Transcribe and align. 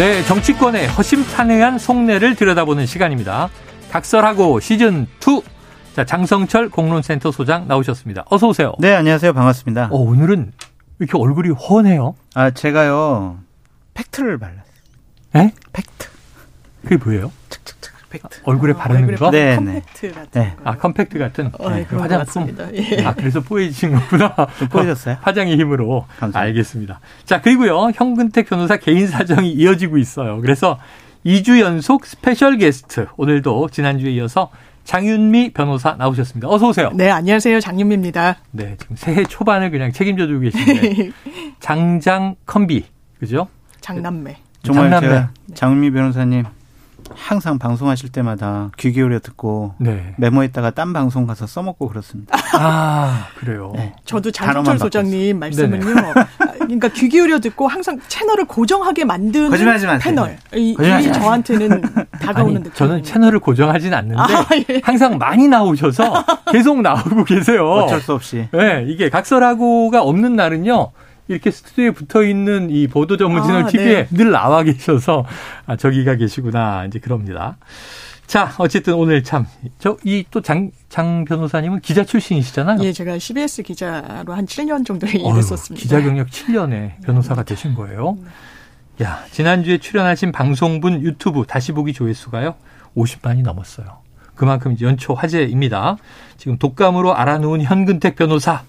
네, 0.00 0.22
정치권의 0.24 0.88
허심탄회한 0.88 1.78
속내를 1.78 2.34
들여다보는 2.34 2.86
시간입니다. 2.86 3.50
각설하고 3.90 4.58
시즌 4.58 5.06
2. 5.20 5.42
자, 5.94 6.06
장성철 6.06 6.70
공론센터 6.70 7.30
소장 7.30 7.68
나오셨습니다. 7.68 8.24
어서 8.30 8.48
오세요. 8.48 8.72
네, 8.78 8.94
안녕하세요. 8.94 9.34
반갑습니다. 9.34 9.88
어, 9.92 9.98
오늘은 9.98 10.52
이렇게 11.00 11.18
얼굴이 11.18 11.50
훤해요? 11.50 12.14
아, 12.34 12.50
제가요. 12.50 13.40
팩트를 13.92 14.38
발랐어요. 14.38 14.64
에? 15.36 15.52
팩트. 15.74 16.08
그게 16.82 16.96
뭐예요? 16.96 17.30
칙칙 17.50 17.78
칙 18.10 18.22
팩트. 18.22 18.40
얼굴에 18.44 18.72
바르는 18.72 19.02
얼굴에 19.02 19.16
거? 19.16 19.30
네, 19.30 19.56
컴팩트 19.56 20.12
같은 20.12 20.42
네. 20.42 20.54
거. 20.56 20.70
아, 20.70 20.76
컴팩트 20.76 21.18
같은 21.18 21.50
어, 21.58 21.70
네, 21.70 21.86
그 21.88 21.96
같습니다. 21.96 22.66
예. 22.74 23.04
아, 23.04 23.14
그래서 23.14 23.40
뽀얘지신 23.40 23.94
거구나. 23.94 24.34
좀 24.58 24.68
보이셨어요? 24.68 25.18
화장의 25.22 25.56
힘으로. 25.56 26.06
감사합니다. 26.18 26.40
알겠습니다. 26.40 27.00
자, 27.24 27.40
그리고요. 27.40 27.90
현근택 27.94 28.48
변호사 28.48 28.76
개인 28.76 29.06
사정이 29.06 29.52
이어지고 29.52 29.98
있어요. 29.98 30.40
그래서 30.40 30.78
2주 31.24 31.60
연속 31.60 32.04
special 32.06 32.58
게스트. 32.58 33.06
오늘도 33.16 33.68
지난주에 33.70 34.10
이어서 34.12 34.50
장윤미 34.84 35.52
변호사 35.52 35.92
나오셨습니다. 35.94 36.48
어서 36.48 36.68
오세요. 36.68 36.90
네, 36.94 37.10
안녕하세요. 37.10 37.60
장윤미입니다. 37.60 38.36
네, 38.50 38.76
지금 38.78 38.96
새해 38.96 39.22
초반을 39.22 39.70
그냥 39.70 39.92
책임져 39.92 40.26
주고 40.26 40.40
계신데 40.40 41.10
장장 41.60 42.34
콤비. 42.46 42.86
그죠? 43.20 43.48
장남매. 43.80 44.36
정말 44.62 44.90
장남매. 44.90 45.08
제가 45.08 45.30
장윤미 45.54 45.90
변호사님 45.90 46.44
항상 47.14 47.58
방송하실 47.58 48.10
때마다 48.10 48.70
귀 48.78 48.92
기울여 48.92 49.20
듣고 49.20 49.74
네. 49.78 50.14
메모했다가 50.18 50.70
딴 50.72 50.92
방송 50.92 51.26
가서 51.26 51.46
써먹고 51.46 51.88
그렇습니다. 51.88 52.36
아, 52.54 53.28
그래요. 53.36 53.72
네. 53.74 53.94
저도 54.04 54.30
단어만 54.30 54.64
장성철 54.64 54.78
소장님 54.86 55.38
말씀은요. 55.38 55.98
아, 56.14 56.26
그러니까 56.54 56.88
귀 56.88 57.08
기울여 57.08 57.40
듣고 57.40 57.68
항상 57.68 57.98
채널을 58.08 58.44
고정하게 58.46 59.04
만드는 59.04 59.50
거짓말하지 59.50 59.86
마세요. 59.86 60.00
패널. 60.02 60.38
이. 60.54 60.76
저한테는 61.12 61.82
다가오는 62.20 62.56
아니, 62.56 62.64
느낌. 62.64 62.72
저는 62.74 63.02
채널을 63.02 63.38
고정하진 63.40 63.94
않는데 63.94 64.20
아, 64.22 64.46
예. 64.68 64.80
항상 64.82 65.18
많이 65.18 65.48
나오셔서 65.48 66.24
계속 66.52 66.80
나오고 66.80 67.24
계세요. 67.24 67.68
어쩔 67.68 68.00
수 68.00 68.12
없이. 68.12 68.48
네, 68.52 68.84
이게 68.86 69.08
각설하고가 69.08 70.02
없는 70.02 70.36
날은요. 70.36 70.92
이렇게 71.32 71.50
스튜디오에 71.50 71.90
붙어 71.92 72.22
있는 72.24 72.70
이 72.70 72.86
보도 72.88 73.16
전문 73.16 73.42
채널 73.42 73.64
아, 73.64 73.66
TV에 73.68 74.06
네. 74.06 74.08
늘 74.10 74.30
나와 74.30 74.62
계셔서 74.62 75.24
아, 75.66 75.76
저기가 75.76 76.16
계시구나 76.16 76.86
이제 76.86 76.98
그럽니다. 76.98 77.56
자, 78.26 78.52
어쨌든 78.58 78.94
오늘 78.94 79.22
참 79.24 79.46
저 79.78 79.96
이 80.04 80.24
또 80.30 80.40
장 80.40 80.70
장 80.88 81.24
변호사님은 81.24 81.80
기자 81.80 82.04
출신이시잖아요. 82.04 82.78
예, 82.82 82.92
제가 82.92 83.18
CBS 83.18 83.62
기자로 83.62 84.34
한 84.34 84.46
7년 84.46 84.84
정도 84.84 85.06
일했었습니다. 85.06 85.80
기자 85.82 86.00
경력 86.00 86.28
7년에 86.28 87.00
변호사가 87.04 87.42
되신 87.44 87.74
거예요. 87.74 88.18
야, 89.02 89.24
지난주에 89.30 89.78
출연하신 89.78 90.30
방송분 90.32 91.02
유튜브 91.02 91.44
다시 91.46 91.72
보기 91.72 91.92
조회수가요. 91.92 92.54
50만이 92.96 93.42
넘었어요. 93.42 93.98
그만큼 94.34 94.72
이제 94.72 94.84
연초 94.86 95.14
화제입니다. 95.14 95.96
지금 96.36 96.58
독감으로 96.58 97.14
알아놓은 97.16 97.62
현근택 97.62 98.16
변호사. 98.16 98.62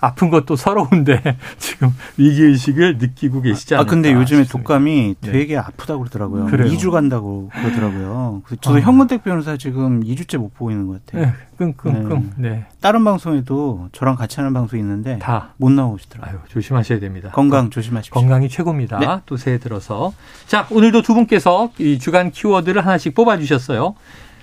아픈 0.00 0.30
것도 0.30 0.56
서러운데 0.56 1.36
지금 1.58 1.92
위기 2.16 2.42
의식을 2.42 2.98
느끼고 2.98 3.42
계시지 3.42 3.74
아 3.74 3.78
않을까 3.78 3.90
근데 3.90 4.12
요즘에 4.12 4.44
싶습니다. 4.44 4.68
독감이 4.68 5.14
네. 5.20 5.32
되게 5.32 5.56
아프다고 5.56 6.00
그러더라고요. 6.00 6.46
그래요? 6.46 6.70
2주 6.70 6.90
간다고 6.90 7.50
그러더라고요. 7.52 8.42
그래서 8.44 8.60
저도 8.60 8.78
아. 8.78 8.80
현근택 8.80 9.24
변호사 9.24 9.56
지금 9.56 10.02
2주째 10.04 10.38
못 10.38 10.54
보고 10.54 10.70
있는 10.70 10.86
것 10.86 11.04
같아요. 11.04 11.26
네, 11.26 11.32
끙끙끙. 11.58 12.32
네. 12.36 12.66
다른 12.80 13.04
방송에도 13.04 13.88
저랑 13.92 14.16
같이 14.16 14.36
하는 14.36 14.52
방송이 14.52 14.80
있는데 14.80 15.18
다. 15.18 15.54
못 15.56 15.70
나오시더라고요. 15.70 16.40
아유, 16.40 16.48
조심하셔야 16.48 17.00
됩니다. 17.00 17.30
건강 17.32 17.70
조심하십시오. 17.70 18.14
건강이 18.14 18.48
최고입니다. 18.48 18.98
네. 18.98 19.06
또 19.26 19.36
새해 19.36 19.58
들어서. 19.58 20.12
자, 20.46 20.66
오늘도 20.70 21.02
두 21.02 21.14
분께서 21.14 21.70
이 21.78 21.98
주간 21.98 22.30
키워드를 22.30 22.84
하나씩 22.86 23.14
뽑아 23.14 23.38
주셨어요. 23.38 23.94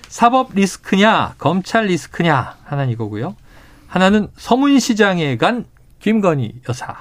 사법 0.08 0.54
리스크냐, 0.54 1.34
검찰 1.38 1.86
리스크냐, 1.86 2.56
하나는 2.64 2.92
이거고요. 2.92 3.34
하나는 3.88 4.28
서문시장에 4.36 5.36
간 5.36 5.64
김건희 6.00 6.54
여사. 6.68 6.94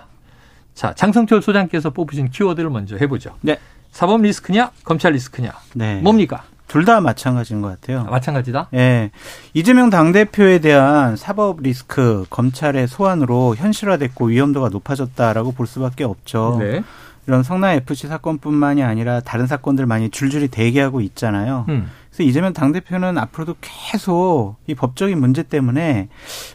자, 0.74 0.94
장성철 0.94 1.42
소장께서 1.42 1.90
뽑으신 1.92 2.30
키워드를 2.32 2.70
먼저 2.70 2.98
해보죠. 2.98 3.36
네. 3.42 3.58
사법 3.92 4.22
리스크냐, 4.22 4.72
검찰 4.84 5.14
리스크냐. 5.14 5.52
네. 5.74 6.02
뭡니까? 6.02 6.44
둘 6.68 6.84
다 6.84 7.00
마찬가지인 7.00 7.62
것 7.62 7.70
같아요. 7.80 8.02
아, 8.02 8.12
마찬가지다? 8.12 8.68
예. 8.74 9.12
이재명 9.54 9.90
당대표에 9.90 10.60
대한 10.60 11.16
사법 11.16 11.62
리스크 11.62 12.26
검찰의 12.30 12.88
소환으로 12.88 13.56
현실화됐고 13.56 14.26
위험도가 14.26 14.70
높아졌다라고 14.70 15.54
볼 15.54 15.68
수밖에 15.68 16.04
없죠. 16.04 16.58
네. 16.60 16.84
이런 17.28 17.44
성남 17.44 17.72
FC 17.78 18.08
사건뿐만이 18.08 18.84
아니라 18.84 19.20
다른 19.22 19.48
사건들 19.48 19.86
많이 19.86 20.10
줄줄이 20.10 20.48
대기하고 20.48 21.02
있잖아요. 21.02 21.66
음. 21.70 21.90
그래서 22.16 22.30
이재명 22.30 22.54
당대표는 22.54 23.18
앞으로도 23.18 23.56
계속 23.60 24.56
이 24.68 24.74
법적인 24.74 25.20
문제 25.20 25.44
때문에 25.44 26.08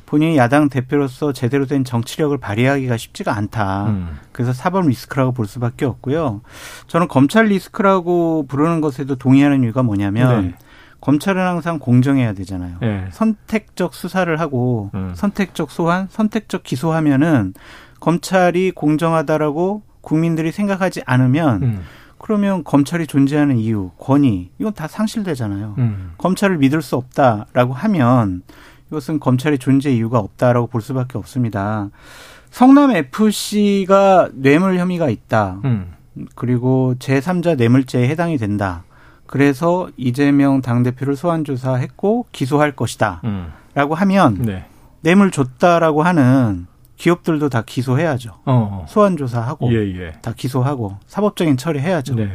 본인이 0.07 0.39
야당 0.39 0.71
대표로서 0.71 1.35
제대로 1.35 1.67
된 1.67 1.85
정치력을 1.85 2.37
발휘하기가 2.39 2.97
쉽지가 2.97 3.37
않다. 3.37 3.89
음. 3.89 4.19
그래서 4.33 4.55
사법 4.55 4.87
리스크라고 4.87 5.33
볼 5.33 5.47
수밖에 5.47 5.85
없고요. 5.85 6.41
저는 6.87 7.09
검찰 7.09 7.47
리스크라고 7.47 8.47
부르는 8.49 8.81
것에도 8.81 9.17
동의하는 9.17 9.63
이유가 9.63 9.83
뭐냐면 9.83 10.43
네. 10.43 10.55
검찰은 11.03 11.43
항상 11.43 11.79
공정해야 11.79 12.33
되잖아요. 12.33 12.79
네. 12.81 13.09
선택적 13.11 13.93
수사를 13.93 14.35
하고 14.41 14.91
음. 14.95 15.13
선택적 15.15 15.71
소환, 15.71 16.09
선택적 16.09 16.63
기소하면은 16.63 17.53
검찰이 18.01 18.71
공정하다라고 18.71 19.83
국민들이 20.01 20.53
생각하지 20.53 21.03
않으면 21.05 21.63
음. 21.63 21.83
그러면 22.23 22.63
검찰이 22.65 23.07
존재하는 23.07 23.57
이유, 23.57 23.91
권위 23.99 24.51
이건 24.59 24.75
다 24.75 24.87
상실되잖아요. 24.87 25.75
음. 25.79 26.13
검찰을 26.19 26.59
믿을 26.59 26.83
수 26.83 26.97
없다라고 26.97 27.73
하면 27.73 28.43
이것은 28.89 29.21
검찰의 29.21 29.59
존재 29.59 29.91
이유가 29.91 30.19
없다라고 30.19 30.67
볼 30.67 30.83
수밖에 30.83 31.17
없습니다. 31.17 31.89
성남 32.51 32.91
FC가 32.91 34.29
뇌물 34.35 34.79
혐의가 34.79 35.09
있다. 35.09 35.61
음. 35.65 35.93
그리고 36.35 36.95
제3자 36.99 37.57
뇌물죄에 37.57 38.07
해당이 38.09 38.37
된다. 38.37 38.85
그래서 39.27 39.89
이재명 39.97 40.61
당대표를 40.61 41.17
소환 41.17 41.45
조사했고 41.45 42.27
기소할 42.33 42.77
것이다. 42.77 43.23
음. 43.25 43.53
라고 43.75 43.95
하면 43.95 44.43
네. 44.43 44.67
뇌물 45.01 45.31
줬다라고 45.31 46.03
하는 46.03 46.67
기업들도 47.01 47.49
다 47.49 47.63
기소해야죠. 47.65 48.33
어. 48.45 48.85
소환 48.87 49.17
조사하고 49.17 49.73
예, 49.73 49.79
예. 49.99 50.13
다 50.21 50.35
기소하고 50.37 50.99
사법적인 51.07 51.57
처리해야죠. 51.57 52.15
네. 52.15 52.29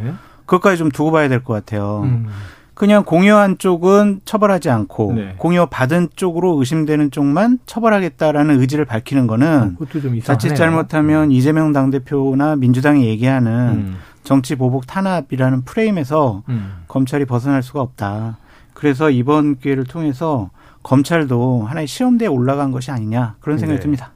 그것까지 0.47 0.79
좀 0.79 0.89
두고 0.89 1.11
봐야 1.11 1.27
될 1.29 1.43
것 1.43 1.53
같아요. 1.53 2.01
음. 2.03 2.27
그냥 2.73 3.03
공여한 3.05 3.59
쪽은 3.59 4.21
처벌하지 4.25 4.71
않고 4.71 5.13
네. 5.13 5.35
공여 5.37 5.67
받은 5.67 6.09
쪽으로 6.15 6.57
의심되는 6.59 7.11
쪽만 7.11 7.59
처벌하겠다라는 7.67 8.59
의지를 8.59 8.85
밝히는 8.85 9.27
거는 9.27 9.75
그것도 9.77 10.01
좀 10.01 10.15
이상하네요. 10.15 10.23
자칫 10.23 10.55
잘못하면 10.55 11.29
이재명 11.31 11.71
당대표나 11.71 12.55
민주당이 12.55 13.05
얘기하는 13.05 13.51
음. 13.51 13.97
정치 14.23 14.55
보복 14.55 14.87
탄압이라는 14.87 15.61
프레임에서 15.61 16.41
음. 16.49 16.73
검찰이 16.87 17.25
벗어날 17.25 17.61
수가 17.61 17.81
없다. 17.81 18.37
그래서 18.73 19.11
이번 19.11 19.57
기회를 19.59 19.83
통해서 19.83 20.49
검찰도 20.81 21.65
하나의 21.67 21.85
시험대에 21.85 22.27
올라간 22.27 22.71
것이 22.71 22.89
아니냐 22.89 23.35
그런 23.39 23.59
생각이 23.59 23.77
네. 23.77 23.83
듭니다. 23.83 24.11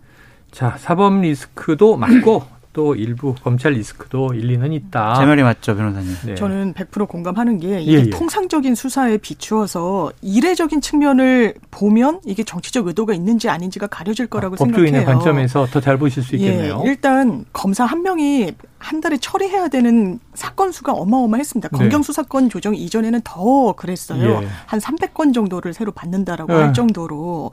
자, 0.51 0.75
사법 0.80 1.19
리스크도 1.22 1.98
맞고 1.98 2.44
또 2.72 2.94
일부 2.96 3.34
검찰 3.34 3.74
리스크도 3.74 4.34
일리는 4.36 4.72
있다. 4.72 5.16
제 5.19 5.25
말이 5.25 5.42
맞죠, 5.42 5.75
변호사님? 5.75 6.16
네. 6.28 6.36
저는 6.36 6.74
100% 6.75 7.07
공감하는 7.07 7.60
게 7.60 7.81
이게 7.81 7.94
예, 7.94 8.06
예. 8.06 8.10
통상적인 8.12 8.75
수사에 8.75 9.18
비추어서 9.18 10.12
이례적인 10.22 10.80
측면을 10.80 11.56
보면 11.72 12.19
이게 12.25 12.44
정치적 12.44 12.86
의도가 12.88 13.13
있는지 13.16 13.50
아닌지가 13.50 13.88
가려질 13.88 14.28
거라고 14.28 14.56
법조인의 14.56 15.01
생각해요. 15.01 15.18
관점에서 15.18 15.66
더 15.66 15.81
잘 15.81 15.98
보실 15.98 16.22
수 16.22 16.36
있겠네요. 16.36 16.84
예, 16.86 16.90
일단 16.90 17.44
검사 17.54 17.86
한 17.86 18.04
명이 18.04 18.54
한 18.80 19.02
달에 19.02 19.18
처리해야 19.18 19.68
되는 19.68 20.20
사건 20.34 20.72
수가 20.72 20.94
어마어마했습니다. 20.94 21.68
네. 21.70 21.78
검경 21.78 22.02
수사권 22.02 22.50
조정 22.50 22.74
이전에는 22.74 23.22
더 23.26 23.74
그랬어요. 23.74 24.42
예. 24.42 24.48
한 24.66 24.80
300건 24.80 25.34
정도를 25.34 25.74
새로 25.74 25.92
받는다라고 25.92 26.54
예. 26.54 26.58
할 26.58 26.74
정도로. 26.74 27.52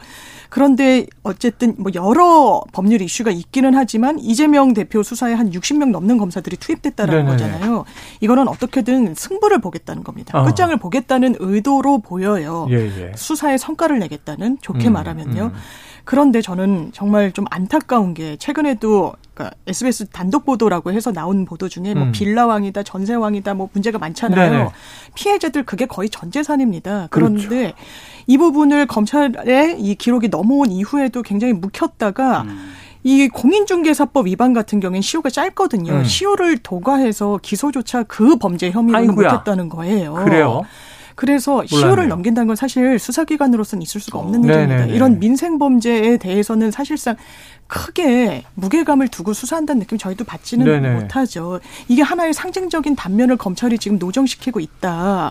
그런데 0.48 1.06
어쨌든 1.24 1.74
뭐 1.78 1.90
여러 1.96 2.62
법률 2.72 3.02
이슈가 3.02 3.32
있기는 3.32 3.74
하지만 3.74 4.20
이재명 4.20 4.72
대표 4.72 5.02
수사에 5.02 5.34
한 5.34 5.50
60명 5.50 5.90
넘는 5.90 6.16
검사들이 6.16 6.56
투입됐다라는 6.58 7.24
네네네. 7.26 7.36
거잖아요. 7.36 7.84
이거는 8.20 8.46
어떻게든 8.46 9.14
승부를 9.16 9.60
보겠다는 9.60 10.04
겁니다. 10.04 10.40
어. 10.40 10.44
끝장을 10.44 10.74
보겠다는 10.76 11.36
의도로 11.40 11.98
보여요. 11.98 12.68
예, 12.70 12.76
예. 12.76 13.12
수사에 13.16 13.58
성과를 13.58 13.98
내겠다는 13.98 14.58
좋게 14.60 14.88
음, 14.88 14.92
말하면요. 14.92 15.50
음. 15.52 15.60
그런데 16.06 16.40
저는 16.40 16.92
정말 16.92 17.32
좀 17.32 17.44
안타까운 17.50 18.14
게 18.14 18.36
최근에도 18.36 19.14
그러니까 19.34 19.56
SBS 19.66 20.06
단독 20.06 20.46
보도라고 20.46 20.92
해서 20.92 21.12
나온 21.12 21.44
보도 21.44 21.68
중에 21.68 21.94
뭐 21.94 22.04
음. 22.04 22.12
빌라왕이다, 22.12 22.84
전세왕이다, 22.84 23.54
뭐 23.54 23.68
문제가 23.72 23.98
많잖아요. 23.98 24.50
네네. 24.50 24.70
피해자들 25.16 25.64
그게 25.64 25.84
거의 25.84 26.08
전 26.08 26.30
재산입니다. 26.30 27.08
그런데 27.10 27.74
이 28.28 28.38
부분을 28.38 28.86
검찰에 28.86 29.76
이 29.78 29.96
기록이 29.96 30.28
넘어온 30.28 30.70
이후에도 30.70 31.22
굉장히 31.22 31.52
묵혔다가 31.54 32.42
음. 32.42 32.72
이 33.02 33.28
공인중개사법 33.28 34.26
위반 34.26 34.52
같은 34.52 34.78
경우엔 34.78 35.02
시효가 35.02 35.30
짧거든요. 35.30 35.92
음. 35.92 36.04
시효를 36.04 36.58
도과해서 36.58 37.40
기소조차 37.42 38.04
그 38.04 38.36
범죄 38.36 38.68
아이고야. 38.68 39.32
못했다는 39.32 39.68
거예요. 39.68 40.14
그래요. 40.14 40.62
그래서 41.16 41.66
시효를 41.66 41.88
몰랐네요. 41.88 42.08
넘긴다는 42.10 42.46
건 42.46 42.56
사실 42.56 42.98
수사기관으로서는 42.98 43.82
있을 43.82 44.00
수가 44.00 44.18
없는 44.18 44.40
어. 44.40 44.42
일입니다. 44.44 44.76
네네네. 44.76 44.94
이런 44.94 45.18
민생 45.18 45.58
범죄에 45.58 46.18
대해서는 46.18 46.70
사실상 46.70 47.16
크게 47.66 48.44
무게감을 48.54 49.08
두고 49.08 49.32
수사한다는 49.32 49.80
느낌 49.80 49.98
저희도 49.98 50.24
받지는 50.24 50.66
네네. 50.66 50.94
못하죠. 50.94 51.58
이게 51.88 52.02
하나의 52.02 52.34
상징적인 52.34 52.94
단면을 52.94 53.36
검찰이 53.38 53.78
지금 53.78 53.98
노정시키고 53.98 54.60
있다. 54.60 55.30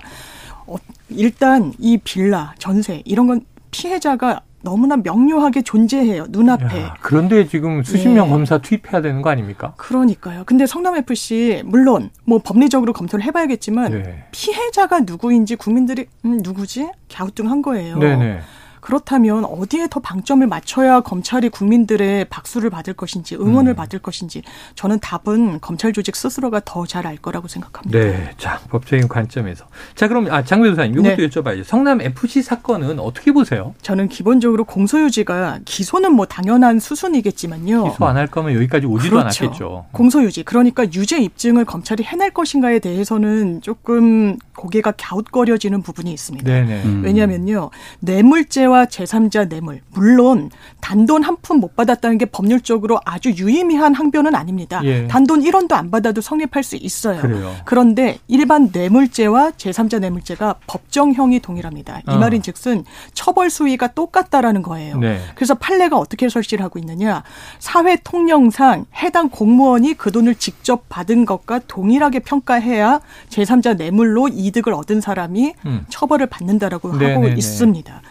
어, 0.68 0.76
일단 1.10 1.72
이 1.80 1.98
빌라, 1.98 2.56
전세 2.58 3.02
이런 3.06 3.28
건 3.28 3.42
피해자가 3.72 4.42
너무나 4.66 4.98
명료하게 4.98 5.62
존재해요. 5.62 6.26
눈앞에. 6.30 6.82
야, 6.82 6.96
그런데 7.00 7.48
지금 7.48 7.84
수십 7.84 8.10
명 8.10 8.26
예. 8.26 8.30
검사 8.32 8.58
투입해야 8.58 9.02
되는 9.02 9.22
거 9.22 9.30
아닙니까? 9.30 9.76
그러니까요. 9.78 10.44
근데 10.46 10.66
성남 10.66 10.98
FC 10.98 11.62
물론 11.66 12.10
뭐 12.26 12.40
법리적으로 12.44 12.92
검토를 12.92 13.24
해봐야겠지만 13.26 13.92
네. 13.92 14.24
피해자가 14.32 15.02
누구인지 15.02 15.56
국민들이 15.56 16.08
음, 16.26 16.40
누구지? 16.44 16.90
갸우뚱한 17.14 17.62
거예요. 17.62 17.98
네네. 18.00 18.40
그렇다면 18.86 19.46
어디에 19.46 19.88
더 19.90 20.00
방점을 20.00 20.46
맞춰야 20.46 21.00
검찰이 21.02 21.50
국민들의 21.50 22.26
박수를 22.26 22.70
받을 22.70 22.94
것인지 22.94 23.36
응원을 23.36 23.72
음. 23.72 23.76
받을 23.76 23.98
것인지 23.98 24.44
저는 24.76 25.00
답은 25.00 25.60
검찰 25.60 25.92
조직 25.92 26.16
스스로가 26.16 26.62
더 26.64 26.86
잘 26.86 27.08
알 27.08 27.18
거라고 27.18 27.48
생각합니다. 27.48 27.98
네. 28.00 28.30
자, 28.38 28.60
법적인 28.70 29.08
관점에서. 29.08 29.66
자, 29.96 30.08
그럼, 30.08 30.28
아, 30.32 30.44
장 30.44 30.62
변호사님, 30.62 30.94
이것도 30.94 31.16
네. 31.16 31.28
여쭤봐야죠. 31.28 31.64
성남 31.64 32.00
FC 32.02 32.44
사건은 32.44 33.00
어떻게 33.00 33.32
보세요? 33.32 33.74
저는 33.82 34.08
기본적으로 34.08 34.64
공소유지가 34.66 35.62
기소는 35.66 36.14
뭐 36.14 36.28
당연한 36.28 36.80
수순이겠지만요. 36.80 37.90
기소 37.92 38.06
안 38.06 38.18
할 38.18 38.28
거면 38.28 38.54
여기까지 38.56 38.86
오지도 38.86 39.18
그렇죠. 39.18 39.46
않았겠죠. 39.46 39.86
공소유지. 39.94 40.44
그러니까 40.44 40.84
유죄 40.94 41.18
입증을 41.20 41.66
검찰이 41.66 42.04
해낼 42.04 42.30
것인가에 42.32 42.78
대해서는 42.80 43.62
조금 43.62 44.38
고개가 44.56 44.94
갸웃거려지는 44.98 45.82
부분이 45.82 46.12
있습니다. 46.14 46.46
네네. 46.50 46.84
음. 46.84 47.02
왜냐면요. 47.04 47.72
뇌물죄와 48.00 48.75
제3자 48.84 49.48
뇌물. 49.48 49.80
물론 49.94 50.52
단돈 50.82 51.24
한 51.24 51.38
푼 51.42 51.62
못 51.62 51.76
받았다는 51.78 52.18
게 52.18 52.26
법률적으로 52.26 53.00
아주 53.06 53.30
유의미한 53.32 53.94
항변은 53.94 54.36
아닙니다. 54.36 54.82
예. 54.84 55.08
단돈 55.08 55.42
1원도 55.42 55.72
안 55.74 55.90
받아도 55.92 56.20
성립할 56.20 56.64
수 56.64 56.76
있어요. 56.76 57.22
그래요. 57.22 57.56
그런데 57.64 58.18
일반 58.28 58.70
뇌물죄와 58.74 59.52
제3자 59.52 60.00
뇌물죄가 60.00 60.56
법정형이 60.68 61.40
동일합니다. 61.40 62.00
이 62.00 62.12
어. 62.12 62.18
말인 62.18 62.42
즉슨 62.42 62.84
처벌 63.14 63.50
수위가 63.50 63.94
똑같다라는 63.94 64.64
거예요. 64.64 64.98
네. 64.98 65.20
그래서 65.36 65.54
판례가 65.54 65.98
어떻게 65.98 66.28
설치를 66.28 66.64
하고 66.66 66.78
있느냐. 66.80 67.24
사회 67.60 67.96
통령상 68.04 68.86
해당 68.98 69.30
공무원이 69.30 69.94
그 69.94 70.12
돈을 70.12 70.36
직접 70.36 70.90
받은 70.90 71.26
것과 71.26 71.60
동일하게 71.68 72.20
평가해야 72.20 73.00
제3자 73.30 73.78
뇌물로 73.78 74.30
이득을 74.30 74.74
얻은 74.74 75.00
사람이 75.00 75.54
음. 75.66 75.86
처벌을 75.90 76.26
받는다라고 76.28 76.90
하고 76.90 76.98
네네네. 76.98 77.36
있습니다. 77.38 78.02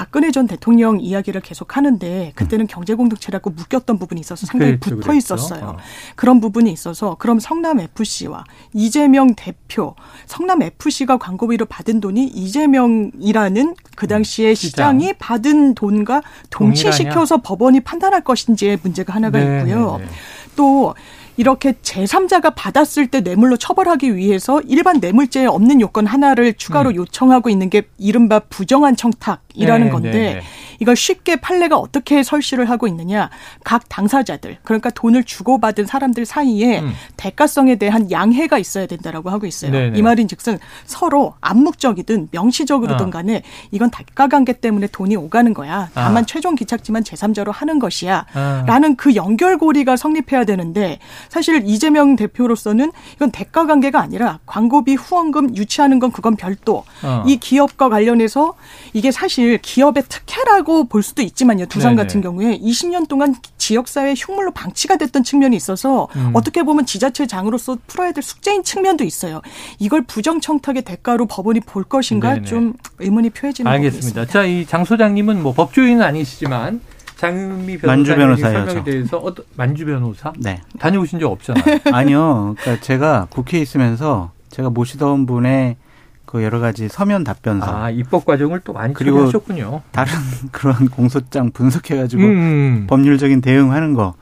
박근혜 0.00 0.30
전 0.30 0.46
대통령 0.46 0.98
이야기를 0.98 1.42
계속 1.42 1.76
하는데 1.76 2.32
그때는 2.34 2.66
경제공동체라고 2.66 3.50
묶였던 3.50 3.98
부분이 3.98 4.18
있어서 4.22 4.46
상당히 4.46 4.78
그랬죠, 4.80 4.96
붙어 4.96 5.08
그랬죠. 5.08 5.34
있었어요. 5.34 5.64
어. 5.66 5.76
그런 6.16 6.40
부분이 6.40 6.72
있어서 6.72 7.16
그럼 7.18 7.38
성남 7.38 7.80
FC와 7.80 8.44
이재명 8.72 9.34
대표, 9.34 9.94
성남 10.24 10.62
FC가 10.62 11.18
광고비로 11.18 11.66
받은 11.66 12.00
돈이 12.00 12.28
이재명이라는 12.28 13.74
그 13.94 14.06
당시에 14.06 14.54
시장. 14.54 15.00
시장 15.00 15.00
이 15.02 15.12
받은 15.12 15.74
돈과 15.74 16.22
동치시켜서 16.48 17.42
법원이 17.42 17.80
판단할 17.80 18.24
것인지의 18.24 18.78
문제가 18.82 19.12
하나가 19.12 19.38
네, 19.38 19.58
있고요. 19.58 19.98
네, 19.98 20.06
네. 20.06 20.10
또 20.56 20.94
이렇게 21.40 21.72
제3자가 21.72 22.52
받았을 22.54 23.06
때 23.06 23.22
뇌물로 23.22 23.56
처벌하기 23.56 24.14
위해서 24.14 24.60
일반 24.60 25.00
뇌물죄에 25.00 25.46
없는 25.46 25.80
요건 25.80 26.06
하나를 26.06 26.52
추가로 26.52 26.94
요청하고 26.94 27.48
있는 27.48 27.70
게 27.70 27.84
이른바 27.96 28.40
부정한 28.40 28.94
청탁이라는 28.94 29.86
음. 29.86 29.86
네, 29.86 29.90
건데 29.90 30.10
네, 30.10 30.34
네. 30.34 30.42
이걸 30.80 30.96
쉽게 30.96 31.36
판례가 31.36 31.78
어떻게 31.78 32.22
설치를 32.22 32.68
하고 32.68 32.86
있느냐. 32.88 33.30
각 33.64 33.88
당사자들, 33.88 34.58
그러니까 34.64 34.90
돈을 34.90 35.24
주고받은 35.24 35.86
사람들 35.86 36.26
사이에 36.26 36.80
음. 36.80 36.92
대가성에 37.16 37.76
대한 37.76 38.10
양해가 38.10 38.58
있어야 38.58 38.86
된다라고 38.86 39.30
하고 39.30 39.46
있어요. 39.46 39.70
네네. 39.70 39.98
이 39.98 40.02
말인 40.02 40.28
즉슨 40.28 40.58
서로 40.84 41.34
암묵적이든 41.40 42.28
명시적으로든 42.32 43.06
어. 43.06 43.10
간에 43.10 43.42
이건 43.70 43.90
대가 43.90 44.28
관계 44.28 44.52
때문에 44.52 44.88
돈이 44.88 45.16
오가는 45.16 45.54
거야. 45.54 45.88
다만 45.94 46.22
아. 46.22 46.26
최종 46.26 46.54
기착지만 46.54 47.02
제3자로 47.02 47.50
하는 47.50 47.78
것이야. 47.78 48.26
아. 48.34 48.64
라는 48.66 48.96
그 48.96 49.14
연결고리가 49.14 49.96
성립해야 49.96 50.44
되는데 50.44 50.98
사실 51.30 51.62
이재명 51.64 52.16
대표로서는 52.16 52.92
이건 53.14 53.30
대가 53.30 53.64
관계가 53.66 54.00
아니라 54.00 54.40
광고비 54.46 54.94
후원금 54.96 55.56
유치하는 55.56 55.98
건 56.00 56.10
그건 56.12 56.36
별도. 56.36 56.84
어. 57.02 57.24
이 57.26 57.36
기업과 57.38 57.88
관련해서 57.88 58.54
이게 58.92 59.10
사실 59.12 59.58
기업의 59.58 60.02
특혜라고 60.08 60.84
볼 60.88 61.02
수도 61.02 61.22
있지만요. 61.22 61.66
두산 61.66 61.94
네네. 61.94 62.02
같은 62.02 62.20
경우에 62.20 62.58
20년 62.58 63.08
동안 63.08 63.34
지역사회 63.58 64.14
흉물로 64.16 64.50
방치가 64.50 64.96
됐던 64.96 65.22
측면이 65.24 65.56
있어서 65.56 66.08
음. 66.16 66.32
어떻게 66.34 66.62
보면 66.64 66.84
지자체장으로서 66.86 67.78
풀어야 67.86 68.12
될 68.12 68.22
숙제인 68.22 68.64
측면도 68.64 69.04
있어요. 69.04 69.40
이걸 69.78 70.02
부정청탁의 70.02 70.82
대가로 70.82 71.26
법원이 71.26 71.60
볼 71.60 71.84
것인가 71.84 72.34
네네. 72.34 72.46
좀 72.46 72.74
의문이 72.98 73.30
표해지는 73.30 73.70
알겠습니다. 73.70 74.26
자, 74.26 74.44
이 74.44 74.66
장 74.66 74.84
소장님은 74.84 75.42
뭐 75.42 75.52
법조인은 75.52 76.02
아니시지만 76.02 76.80
장미 77.20 77.76
만주 77.76 78.16
저. 78.16 78.82
대해서 78.82 79.18
어떤 79.18 79.44
만주 79.54 79.84
변호사 79.84 80.32
네. 80.38 80.62
다녀오신 80.78 81.20
적 81.20 81.30
없잖아요. 81.30 81.80
아니요. 81.92 82.54
그러니까 82.58 82.82
제가 82.82 83.26
국회에 83.28 83.60
있으면서 83.60 84.32
제가 84.48 84.70
모시던 84.70 85.26
분의 85.26 85.76
그 86.24 86.42
여러 86.42 86.60
가지 86.60 86.88
서면 86.88 87.22
답변서 87.22 87.66
아 87.66 87.90
입법 87.90 88.24
과정을 88.24 88.60
또 88.60 88.72
많이 88.72 88.94
그리고 88.94 89.26
하셨군요. 89.26 89.82
다른 89.90 90.12
그런 90.50 90.88
공소장 90.88 91.50
분석해 91.50 91.94
가지고 91.96 92.22
음. 92.22 92.86
법률적인 92.88 93.42
대응하는 93.42 93.92
거 93.92 94.14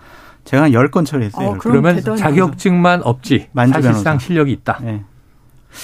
제가 0.45 0.65
한 0.65 0.73
10건 0.73 1.07
처리했어요. 1.07 1.51
어, 1.51 1.57
그러면 1.61 1.95
대단히 1.97 2.19
자격증만 2.19 3.03
없지 3.05 3.47
만주 3.53 3.75
사실상 3.75 4.03
변호사. 4.03 4.27
실력이 4.27 4.51
있다. 4.51 4.81
네. 4.83 5.05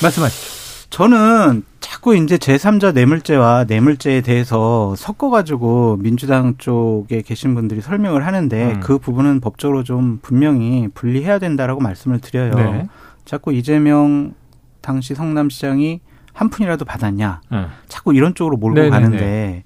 말씀하시죠. 0.03 0.54
저는 0.95 1.65
자꾸 1.81 2.15
이제 2.15 2.37
제3자 2.37 2.95
뇌물죄와 2.95 3.65
뇌물죄에 3.65 4.21
대해서 4.21 4.95
섞어가지고 4.97 5.97
민주당 5.97 6.55
쪽에 6.57 7.21
계신 7.23 7.57
분들이 7.57 7.81
설명을 7.81 8.25
하는데 8.25 8.75
음. 8.75 8.79
그 8.81 8.99
부분은 9.01 9.41
법적으로 9.41 9.83
좀 9.83 10.21
분명히 10.23 10.87
분리해야 10.95 11.41
된다라고 11.41 11.81
말씀을 11.81 12.21
드려요. 12.21 12.55
네. 12.55 12.87
자꾸 13.25 13.53
이재명 13.53 14.35
당시 14.83 15.17
성남시장이 15.17 15.99
한 16.33 16.49
푼이라도 16.49 16.85
받았냐. 16.85 17.41
응. 17.51 17.67
자꾸 17.89 18.15
이런 18.15 18.37
쪽으로 18.37 18.57
몰고 18.57 18.77
네네네. 18.77 18.91
가는데 18.91 19.65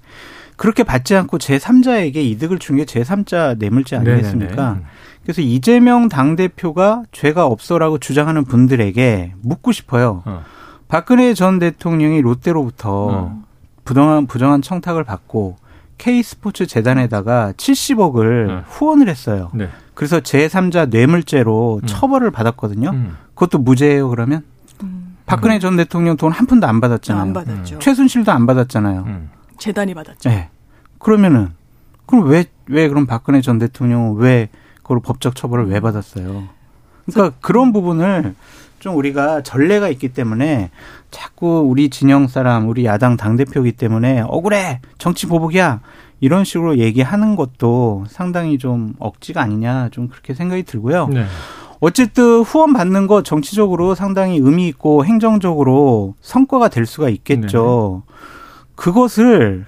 그렇게 0.55 0.81
받지 0.83 1.15
않고 1.15 1.37
제3자에게 1.37 2.15
이득을 2.15 2.57
준 2.57 2.75
게 2.77 2.85
제3자 2.85 3.59
뇌물죄 3.59 3.97
아니겠습니까? 3.97 4.63
네네네. 4.63 4.85
그래서 5.21 5.41
이재명 5.43 6.09
당대표가 6.09 7.03
죄가 7.11 7.45
없어라고 7.45 7.99
주장하는 7.99 8.45
분들에게 8.45 9.33
묻고 9.43 9.71
싶어요. 9.73 10.23
어. 10.25 10.43
박근혜 10.89 11.33
전 11.35 11.59
대통령이 11.59 12.19
롯데로부터 12.21 12.91
어. 12.91 13.43
부정한, 13.85 14.25
부정한 14.25 14.61
청탁을 14.61 15.03
받고 15.03 15.55
K스포츠 15.99 16.65
재단에다가 16.65 17.53
70억을 17.55 18.47
네. 18.47 18.63
후원을 18.67 19.07
했어요. 19.07 19.51
네. 19.53 19.69
그래서 19.93 20.19
제3자 20.19 20.89
뇌물죄로 20.89 21.81
음. 21.83 21.85
처벌을 21.85 22.31
받았거든요. 22.31 22.89
음. 22.89 23.15
그것도 23.35 23.59
무죄예요, 23.59 24.09
그러면? 24.09 24.43
음, 24.81 25.15
박근혜 25.25 25.59
전 25.59 25.75
대통령 25.77 26.17
돈 26.17 26.31
한 26.31 26.47
푼도 26.47 26.65
안 26.65 26.81
받았잖아요. 26.81 27.21
안 27.21 27.33
받았죠. 27.33 27.79
최순실도 27.79 28.31
안 28.31 28.45
받았잖아요. 28.47 29.03
음. 29.05 29.29
재단이 29.59 29.93
받았죠. 29.93 30.29
네. 30.29 30.49
그러면은 30.97 31.49
그럼 32.07 32.27
왜왜 32.27 32.87
그럼 32.87 33.05
박근혜 33.05 33.41
전 33.41 33.59
대통령은 33.59 34.15
왜 34.17 34.49
그걸 34.77 35.01
법적 35.01 35.35
처벌을 35.35 35.67
왜 35.67 35.79
받았어요? 35.81 36.45
그러니까 37.05 37.37
그런 37.41 37.73
부분을 37.73 38.35
좀 38.79 38.95
우리가 38.95 39.41
전례가 39.41 39.89
있기 39.89 40.09
때문에 40.09 40.71
자꾸 41.11 41.59
우리 41.67 41.89
진영 41.89 42.27
사람, 42.27 42.67
우리 42.67 42.85
야당 42.85 43.17
당대표이기 43.17 43.73
때문에 43.73 44.21
억울해! 44.27 44.79
정치 44.97 45.27
보복이야! 45.27 45.81
이런 46.21 46.43
식으로 46.43 46.77
얘기하는 46.77 47.35
것도 47.35 48.05
상당히 48.09 48.57
좀 48.57 48.93
억지가 48.99 49.41
아니냐 49.41 49.89
좀 49.91 50.07
그렇게 50.09 50.33
생각이 50.33 50.63
들고요. 50.63 51.07
네. 51.07 51.25
어쨌든 51.79 52.41
후원 52.41 52.73
받는 52.73 53.07
거 53.07 53.23
정치적으로 53.23 53.95
상당히 53.95 54.37
의미 54.37 54.67
있고 54.67 55.05
행정적으로 55.05 56.15
성과가 56.21 56.67
될 56.67 56.85
수가 56.85 57.09
있겠죠. 57.09 58.03
네. 58.05 58.13
그것을 58.75 59.65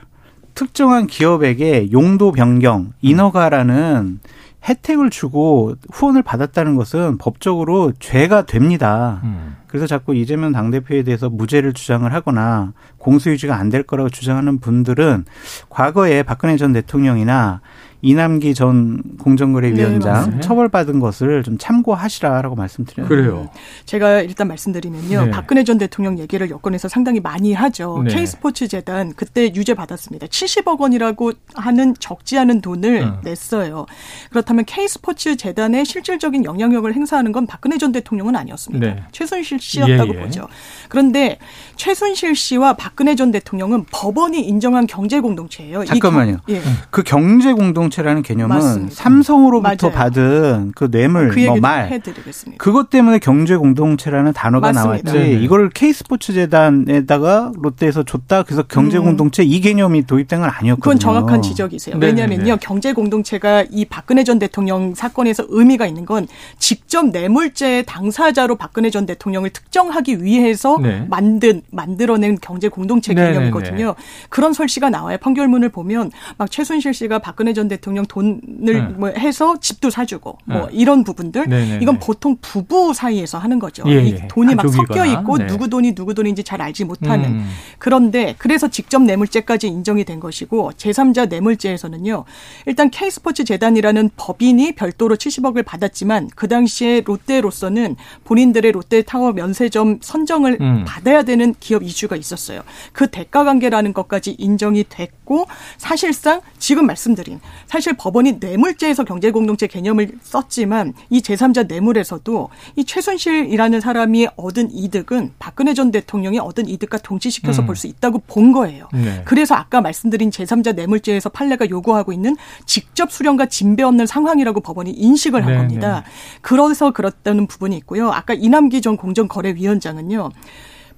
특정한 0.53 1.08
기업에게 1.08 1.91
용도 1.94 2.32
변경, 2.34 2.91
인허가라는 3.01 4.20
혜택을 4.68 5.10
주고 5.10 5.74
후원을 5.91 6.22
받았다는 6.22 6.75
것은 6.75 7.18
법적으로 7.18 7.94
죄가 8.00 8.46
됩니다. 8.46 9.20
음. 9.24 9.56
그래서 9.68 9.88
자꾸 9.88 10.13
이재명 10.13 10.51
당대표에 10.51 11.03
대해서 11.03 11.30
무죄를 11.30 11.74
주장을 11.74 12.12
하거나 12.13 12.74
공소유지가 12.98 13.56
안 13.56 13.70
될 13.72 13.84
거라고 13.84 14.10
주장하는 14.10 14.60
분들은 14.60 15.25
과거에 15.70 16.24
박근혜 16.24 16.58
전 16.58 16.74
대통령이나 16.74 17.62
이남기 18.01 18.53
전 18.53 19.01
공정거래위원장 19.20 20.31
네, 20.31 20.39
처벌받은 20.39 21.00
것을 21.00 21.43
좀 21.43 21.58
참고하시라라고 21.58 22.55
말씀드려요. 22.55 23.08
그래요. 23.08 23.50
제가 23.86 24.22
일단 24.22 24.48
말씀드리면요. 24.48 25.25
네. 25.25 25.31
박근혜 25.31 25.63
전 25.63 25.77
대통령 25.77 26.17
얘기를 26.17 26.50
여권에서 26.50 26.88
상당히 26.88 27.20
많이 27.20 27.53
하죠. 27.53 28.01
네. 28.03 28.13
K스포츠 28.13 28.67
재단 28.67 29.13
그때 29.13 29.53
유죄 29.55 29.74
받았습니다. 29.74 30.27
70억 30.27 30.79
원이라고 30.79 31.34
하는 31.53 31.93
적지 32.00 32.38
않은 32.39 32.62
돈을 32.62 33.03
어. 33.03 33.22
냈어요. 33.24 33.86
그렇다면 34.29 34.65
K스포츠 34.65 35.38
재단의 35.38 35.86
실질적인 35.86 36.43
영향력을 36.46 36.91
행사하는 36.93 37.31
건 37.31 37.46
박근혜 37.46 37.77
전 37.77 37.91
대통령은 37.91 38.36
아니었습니다. 38.36 38.86
네. 38.86 39.03
최순실 39.12 39.60
씨였다고 39.60 40.15
예, 40.15 40.20
예. 40.20 40.24
보죠. 40.24 40.48
그런데 40.89 41.38
최순실 41.82 42.36
씨와 42.36 42.74
박근혜 42.74 43.16
전 43.16 43.32
대통령은 43.32 43.86
법원이 43.92 44.40
인정한 44.40 44.86
경제 44.86 45.20
공동체예요. 45.20 45.84
잠깐만요. 45.84 46.38
경, 46.46 46.56
예. 46.56 46.62
그 46.92 47.02
경제 47.02 47.54
공동 47.54 47.72
공동체라는 47.72 48.22
개념은 48.22 48.56
맞습니다. 48.56 48.96
삼성으로부터 48.96 49.88
맞아요. 49.90 49.96
받은 49.98 50.74
그 50.76 50.92
뇌물 50.92 51.30
그 51.30 51.40
뭐 51.40 51.60
말 51.60 51.90
해드리겠습니다. 51.90 52.62
그것 52.64 52.90
때문에 52.90 53.18
경제 53.18 53.56
공동체라는 53.56 54.34
단어가 54.34 54.72
맞습니다. 54.74 55.12
나왔지. 55.12 55.32
네. 55.38 55.44
이걸 55.44 55.70
K스포츠 55.70 56.34
재단에다가 56.34 57.52
롯데에서 57.56 58.04
줬다. 58.04 58.44
그래서 58.44 58.64
경제 58.64 58.98
음. 58.98 59.06
공동체 59.06 59.42
음. 59.42 59.48
이 59.48 59.60
개념이 59.62 60.06
도입된 60.06 60.42
건 60.42 60.50
아니었거든요. 60.50 60.82
그건 60.82 61.00
정확한 61.00 61.42
지적이세요. 61.42 61.98
네 61.98 62.08
왜냐하면요, 62.08 62.58
경제 62.62 62.94
공동체가 62.94 63.66
이 63.72 63.86
박근혜 63.86 64.24
전 64.24 64.38
대통령 64.38 64.94
사건에서 64.94 65.46
의미가 65.50 65.88
있는 65.88 66.06
건 66.06 66.28
직접 66.60 67.08
뇌물죄 67.08 67.84
당사자로 67.88 68.56
박근혜 68.58 68.90
전 68.92 69.06
대통령을 69.06 69.50
특정하기 69.50 70.24
위해서 70.24 70.78
네. 70.80 71.06
만든 71.10 71.62
만들어낸 71.72 72.38
경제 72.40 72.68
공동체 72.68 73.13
네, 73.13 73.22
네, 73.22 73.34
개념이거든요. 73.34 73.96
그런 74.30 74.54
설시가 74.54 74.90
나와요. 74.90 75.18
판결문을 75.18 75.70
보면 75.70 76.12
막 76.38 76.51
최순실 76.51 76.94
씨가 76.94 77.20
박근혜 77.20 77.54
전 77.54 77.68
대통령 77.68 78.06
돈을 78.06 78.42
네. 78.60 78.82
뭐 78.82 79.10
해서 79.10 79.58
집도 79.60 79.90
사주고 79.90 80.38
뭐 80.46 80.68
네. 80.68 80.74
이런 80.74 81.04
부분들 81.04 81.48
네네네. 81.48 81.80
이건 81.82 82.00
보통 82.00 82.38
부부 82.42 82.94
사이에서 82.94 83.38
하는 83.38 83.60
거죠. 83.60 83.84
예, 83.88 83.96
예. 83.96 84.04
이 84.04 84.28
돈이 84.28 84.56
막 84.56 84.68
섞여 84.70 85.06
있고 85.06 85.38
네. 85.38 85.48
누구 85.48 85.70
돈이 85.70 85.96
누구 85.96 86.13
돈인지 86.13 86.44
잘 86.44 86.62
알지 86.62 86.86
못하는 86.86 87.25
음. 87.25 87.50
그런데 87.78 88.36
그래서 88.38 88.68
직접 88.68 89.01
뇌물죄까지 89.01 89.68
인정이 89.68 90.04
된 90.06 90.20
것이고 90.20 90.72
제3자 90.78 91.30
뇌물죄에서는요. 91.30 92.25
일단 92.66 92.90
K스포츠 92.90 93.44
재단이라는 93.44 94.12
법인이 94.16 94.74
별도로 94.74 95.16
70억을 95.16 95.66
받았지만 95.66 96.30
그 96.36 96.48
당시에 96.48 97.01
롯데로서는 97.06 97.96
본인들의 98.24 98.72
롯데타워 98.72 99.34
면세점 99.34 100.00
선정을 100.01 100.58
음. 100.62 100.84
받아야 100.86 101.24
되는 101.24 101.54
기업 101.62 101.84
이슈가 101.84 102.18
있었어요. 102.18 102.63
그 102.91 103.08
대가 103.08 103.46
관계라는 103.46 103.94
것까지 103.94 104.36
인정이 104.38 104.84
됐고 104.89 105.46
사실상 105.77 106.41
지금 106.60 106.86
말씀드린 106.88 107.39
사실 107.68 107.94
법원이 107.96 108.34
뇌물죄에서 108.41 109.06
경제공동체 109.06 109.68
개념을 109.68 110.12
썼지만 110.24 110.94
이 111.10 111.22
제3자 111.22 111.68
뇌물에서도 111.68 112.50
이 112.75 112.84
최순실이라는 112.84 113.80
사람이 113.80 114.27
얻은 114.36 114.72
이득은 114.72 115.32
박근혜 115.39 115.74
전 115.74 115.91
대통령이 115.91 116.39
얻은 116.39 116.68
이득과 116.68 116.98
동치시켜서 116.98 117.62
음. 117.62 117.68
볼수 117.68 117.88
있다고 117.88 118.24
본 118.27 118.51
거예요. 118.51 118.89
네. 118.91 119.22
그래서 119.24 119.56
아까 119.56 119.80
말씀드린 119.80 120.32
제3자 120.32 120.75
뇌물죄에서 120.75 121.30
판례가 121.30 121.70
요구하고 121.70 122.12
있는 122.12 122.36
직접 122.65 123.12
수령과 123.12 123.46
진배 123.46 123.84
없는 123.84 124.08
상황이라고 124.08 124.62
법원이 124.62 124.91
인식을 124.91 125.46
한 125.46 125.51
네, 125.51 125.58
겁니다. 125.58 126.03
네. 126.06 126.12
그래서 126.41 126.91
그렇다는 126.91 127.48
부분이 127.48 127.77
있고요. 127.77 128.12
아까 128.12 128.34
이남기 128.34 128.82
전 128.82 128.98
공정거래위원장은요. 128.98 130.30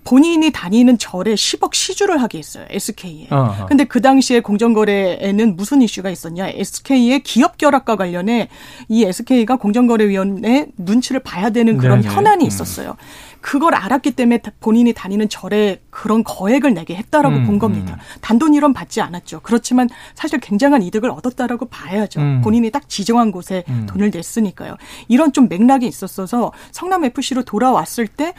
본인이 0.04 0.52
다니는 0.52 0.98
절에 0.98 1.36
10억 1.36 1.74
시주를 1.74 2.22
하게 2.22 2.40
했어요. 2.40 2.66
SK에. 2.70 3.28
어허. 3.30 3.66
근데 3.68 3.84
그 3.86 4.02
당시에 4.02 4.42
공정거래에는 4.42 5.56
무슨 5.56 5.82
이슈가 5.82 6.10
있었냐? 6.10 6.50
SK의 6.50 7.24
기업 7.24 7.58
결합과 7.58 7.96
관련해 7.96 8.50
이 8.90 9.04
SK가 9.04 9.56
공정거래위원회 9.56 10.68
눈치를 10.78 11.22
봐야 11.22 11.50
되는 11.50 11.78
그런 11.78 12.02
네네. 12.02 12.14
현안이 12.14 12.44
음. 12.44 12.48
있었어요. 12.48 12.92
음. 12.92 13.33
그걸 13.44 13.76
알았기 13.76 14.12
때문에 14.12 14.40
본인이 14.62 14.94
다니는 14.94 15.28
절에 15.28 15.82
그런 15.90 16.24
거액을 16.24 16.74
내게 16.74 16.96
했다라고 16.96 17.36
음, 17.36 17.46
본 17.46 17.60
겁니다. 17.60 17.96
음. 17.96 18.20
단돈 18.22 18.54
1원 18.54 18.74
받지 18.74 19.02
않았죠. 19.02 19.42
그렇지만 19.44 19.90
사실 20.16 20.40
굉장한 20.40 20.82
이득을 20.82 21.10
얻었다라고 21.10 21.66
봐야죠. 21.66 22.22
음. 22.22 22.42
본인이 22.42 22.72
딱 22.72 22.88
지정한 22.88 23.34
곳에 23.34 23.66
음. 23.68 23.86
돈을 23.90 24.12
냈으니까요. 24.12 24.78
이런 25.10 25.34
좀 25.34 25.50
맥락이 25.50 25.86
있었어서 25.86 26.54
성남 26.72 27.04
FC로 27.04 27.44
돌아왔을 27.44 28.08
때 28.08 28.34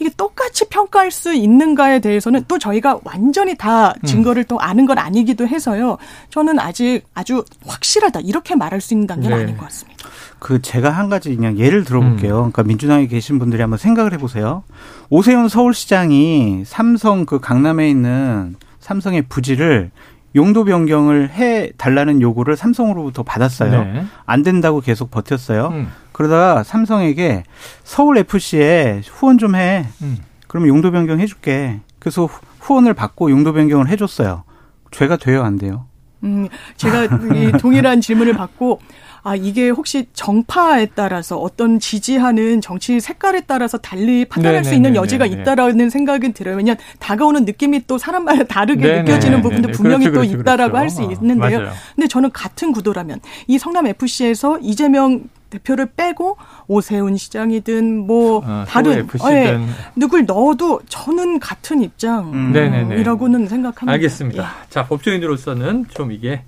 이게 0.00 0.08
똑같이 0.16 0.64
평가할 0.70 1.10
수 1.10 1.34
있는가에 1.34 2.00
대해서는 2.00 2.46
또 2.48 2.58
저희가 2.58 3.00
완전히 3.04 3.58
다 3.58 3.90
음. 3.90 4.06
증거를 4.06 4.44
또 4.44 4.58
아는 4.58 4.86
건 4.86 4.96
아니기도 4.96 5.46
해서요. 5.46 5.98
저는 6.30 6.58
아직 6.58 7.02
아주 7.12 7.44
확실하다 7.66 8.20
이렇게 8.20 8.54
말할 8.54 8.80
수 8.80 8.94
있는 8.94 9.06
단계는 9.06 9.36
네. 9.36 9.42
아닌 9.42 9.56
것 9.58 9.66
같습니다. 9.66 9.95
그 10.38 10.60
제가 10.62 10.90
한 10.90 11.08
가지 11.08 11.34
그냥 11.34 11.58
예를 11.58 11.84
들어볼게요. 11.84 12.36
음. 12.36 12.52
그러니까 12.52 12.62
민주당에 12.62 13.06
계신 13.06 13.38
분들이 13.38 13.62
한번 13.62 13.78
생각을 13.78 14.12
해보세요. 14.12 14.62
오세훈 15.10 15.48
서울시장이 15.48 16.64
삼성 16.66 17.26
그 17.26 17.40
강남에 17.40 17.88
있는 17.88 18.56
삼성의 18.80 19.22
부지를 19.28 19.90
용도 20.36 20.64
변경을 20.64 21.30
해 21.30 21.72
달라는 21.78 22.20
요구를 22.20 22.56
삼성으로부터 22.56 23.22
받았어요. 23.22 23.84
네. 23.84 24.06
안 24.26 24.42
된다고 24.42 24.80
계속 24.80 25.10
버텼어요. 25.10 25.68
음. 25.68 25.88
그러다가 26.12 26.62
삼성에게 26.62 27.44
서울 27.84 28.18
FC에 28.18 29.02
후원 29.06 29.38
좀 29.38 29.54
해. 29.54 29.86
음. 30.02 30.18
그러면 30.46 30.68
용도 30.68 30.90
변경 30.90 31.20
해줄게. 31.20 31.80
그래서 31.98 32.28
후원을 32.60 32.94
받고 32.94 33.30
용도 33.30 33.52
변경을 33.52 33.88
해줬어요. 33.88 34.44
죄가 34.90 35.16
돼요, 35.16 35.42
안 35.42 35.56
돼요? 35.58 35.86
음, 36.24 36.48
제가 36.76 37.04
이 37.04 37.52
동일한 37.58 38.00
질문을 38.00 38.34
받고 38.34 38.80
아, 39.26 39.34
이게 39.34 39.70
혹시 39.70 40.06
정파에 40.12 40.86
따라서 40.94 41.36
어떤 41.36 41.80
지지하는 41.80 42.60
정치 42.60 43.00
색깔에 43.00 43.42
따라서 43.48 43.76
달리 43.76 44.24
판단할 44.24 44.62
네네네 44.62 44.68
수 44.68 44.74
있는 44.76 44.94
여지가 44.94 45.26
있다라는 45.26 45.90
생각은 45.90 46.32
들어요. 46.32 46.54
왜냐하면 46.54 46.78
다가오는 47.00 47.44
느낌이 47.44 47.88
또 47.88 47.98
사람마다 47.98 48.44
다르게 48.44 48.82
네네. 48.82 49.02
느껴지는 49.02 49.42
부분도 49.42 49.72
분명히 49.72 50.04
그렇죠, 50.04 50.20
또 50.20 50.20
그렇죠, 50.28 50.40
있다라고 50.40 50.74
그렇죠. 50.74 51.02
할수 51.02 51.02
있는데요. 51.20 51.70
아, 51.70 51.72
근데 51.96 52.06
저는 52.06 52.30
같은 52.30 52.70
구도라면 52.70 53.18
이 53.48 53.58
성남 53.58 53.88
FC에서 53.88 54.60
이재명 54.60 55.24
대표를 55.50 55.86
빼고 55.96 56.36
오세훈 56.68 57.16
시장이든 57.16 58.06
뭐 58.06 58.44
어, 58.46 58.64
다른 58.68 59.08
어, 59.22 59.32
예, 59.32 59.58
누굴 59.96 60.24
넣어도 60.26 60.80
저는 60.88 61.40
같은 61.40 61.82
입장이라고는 61.82 63.40
음. 63.40 63.48
생각합니다. 63.48 63.92
알겠습니다. 63.92 64.42
예. 64.44 64.70
자 64.70 64.86
법조인으로서는 64.86 65.86
좀 65.90 66.12
이게 66.12 66.42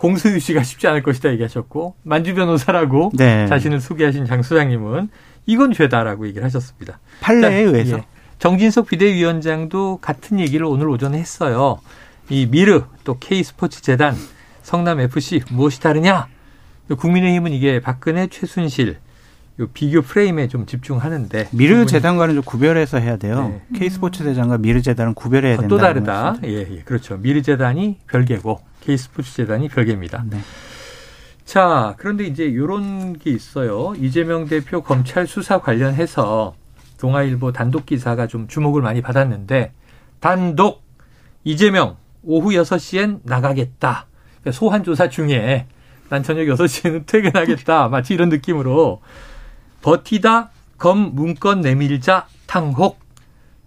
공소유지가 0.00 0.62
쉽지 0.62 0.88
않을 0.88 1.02
것이다 1.02 1.30
얘기하셨고 1.32 1.94
만주 2.02 2.34
변호사라고 2.34 3.12
네. 3.14 3.46
자신을 3.46 3.80
소개하신 3.80 4.24
장 4.24 4.42
소장님은 4.42 5.10
이건 5.44 5.72
죄다라고 5.72 6.26
얘기를 6.26 6.42
하셨습니다. 6.44 6.98
판례에 7.20 7.60
의해서 7.60 7.98
예. 7.98 8.04
정진석 8.38 8.86
비대위원장도 8.86 9.98
같은 10.00 10.40
얘기를 10.40 10.64
오늘 10.64 10.88
오전에 10.88 11.18
했어요. 11.18 11.80
이 12.30 12.46
미르 12.46 12.84
또 13.04 13.18
K 13.18 13.42
스포츠 13.42 13.82
재단 13.82 14.16
성남 14.62 15.00
FC 15.00 15.42
무엇이 15.50 15.80
다르냐? 15.80 16.28
국민의힘은 16.88 17.52
이게 17.52 17.80
박근혜 17.80 18.26
최순실 18.26 18.96
요 19.60 19.66
비교 19.74 20.00
프레임에 20.00 20.48
좀 20.48 20.64
집중하는데 20.64 21.48
미르 21.52 21.84
재단과는 21.84 22.36
좀 22.36 22.42
구별해서 22.42 22.98
해야 22.98 23.18
돼요. 23.18 23.60
네. 23.70 23.78
K 23.78 23.90
스포츠 23.90 24.24
재단과 24.24 24.56
미르 24.56 24.80
재단은 24.80 25.12
구별해야 25.12 25.58
된다. 25.58 25.68
또 25.68 25.76
다르다. 25.76 26.36
예, 26.44 26.66
예, 26.70 26.82
그렇죠. 26.86 27.18
미르 27.18 27.42
재단이 27.42 27.98
별개고 28.08 28.69
K스포츠 28.90 29.34
재단이 29.34 29.68
별개입니다. 29.68 30.24
네. 30.28 30.40
자, 31.44 31.94
그런데 31.98 32.24
이제 32.24 32.44
이런 32.44 33.16
게 33.16 33.30
있어요. 33.30 33.94
이재명 33.96 34.46
대표 34.46 34.82
검찰 34.82 35.26
수사 35.26 35.60
관련해서 35.60 36.54
동아일보 36.98 37.52
단독 37.52 37.86
기사가 37.86 38.26
좀 38.26 38.48
주목을 38.48 38.82
많이 38.82 39.00
받았는데 39.00 39.72
단독 40.18 40.82
이재명 41.44 41.96
오후 42.22 42.50
6시엔 42.50 43.20
나가겠다. 43.22 44.06
그러니까 44.40 44.58
소환 44.58 44.84
조사 44.84 45.08
중에 45.08 45.66
난 46.08 46.22
저녁 46.22 46.42
6시에는 46.42 47.06
퇴근하겠다. 47.10 47.88
마치 47.88 48.14
이런 48.14 48.28
느낌으로 48.28 49.00
버티다 49.82 50.50
검 50.78 51.14
문건 51.14 51.60
내밀자 51.60 52.26
탕혹. 52.46 52.98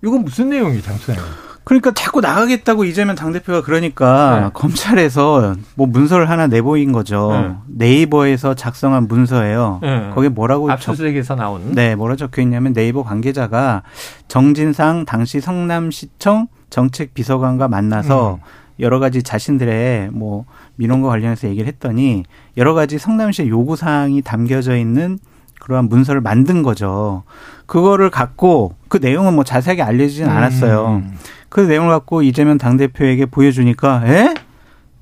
이건 0.03 0.23
무슨 0.25 0.49
내용이에요, 0.49 0.81
장소영? 0.81 1.52
그러니까 1.63 1.91
자꾸 1.91 2.19
나가겠다고 2.19 2.83
이재명 2.83 3.15
당대표가 3.15 3.61
그러니까 3.61 4.41
네. 4.41 4.49
검찰에서 4.53 5.55
뭐 5.75 5.87
문서를 5.87 6.29
하나 6.29 6.47
내보인 6.47 6.91
거죠. 6.91 7.57
네. 7.67 8.01
이버에서 8.01 8.53
작성한 8.53 9.07
문서예요. 9.07 9.79
네. 9.81 10.09
거기에 10.13 10.29
뭐라고 10.29 10.67
적, 10.67 10.73
압수수색에서 10.73 11.35
나온. 11.35 11.71
네, 11.73 11.95
뭐라 11.95 12.15
적혀 12.15 12.41
있냐면 12.41 12.73
네이버 12.73 13.03
관계자가 13.03 13.83
정진상 14.27 15.05
당시 15.05 15.39
성남시청 15.39 16.47
정책 16.69 17.13
비서관과 17.13 17.67
만나서 17.67 18.35
음. 18.35 18.39
여러 18.79 18.99
가지 18.99 19.23
자신들의 19.23 20.09
뭐 20.11 20.45
민원과 20.75 21.07
관련해서 21.09 21.47
얘기를 21.47 21.67
했더니 21.67 22.23
여러 22.57 22.73
가지 22.73 22.97
성남시의 22.97 23.49
요구 23.49 23.75
사항이 23.75 24.21
담겨져 24.21 24.75
있는 24.75 25.19
그러한 25.59 25.87
문서를 25.87 26.19
만든 26.19 26.61
거죠. 26.61 27.23
그거를 27.65 28.09
갖고 28.09 28.75
그 28.89 28.97
내용은 28.97 29.33
뭐 29.33 29.43
자세하게 29.43 29.81
알려지진 29.81 30.27
않았어요. 30.27 30.87
음. 30.87 31.15
그 31.53 31.59
내용을 31.59 31.91
갖고 31.91 32.23
이재명 32.23 32.57
당대표에게 32.57 33.27
보여주니까 33.27 34.01
에? 34.07 34.33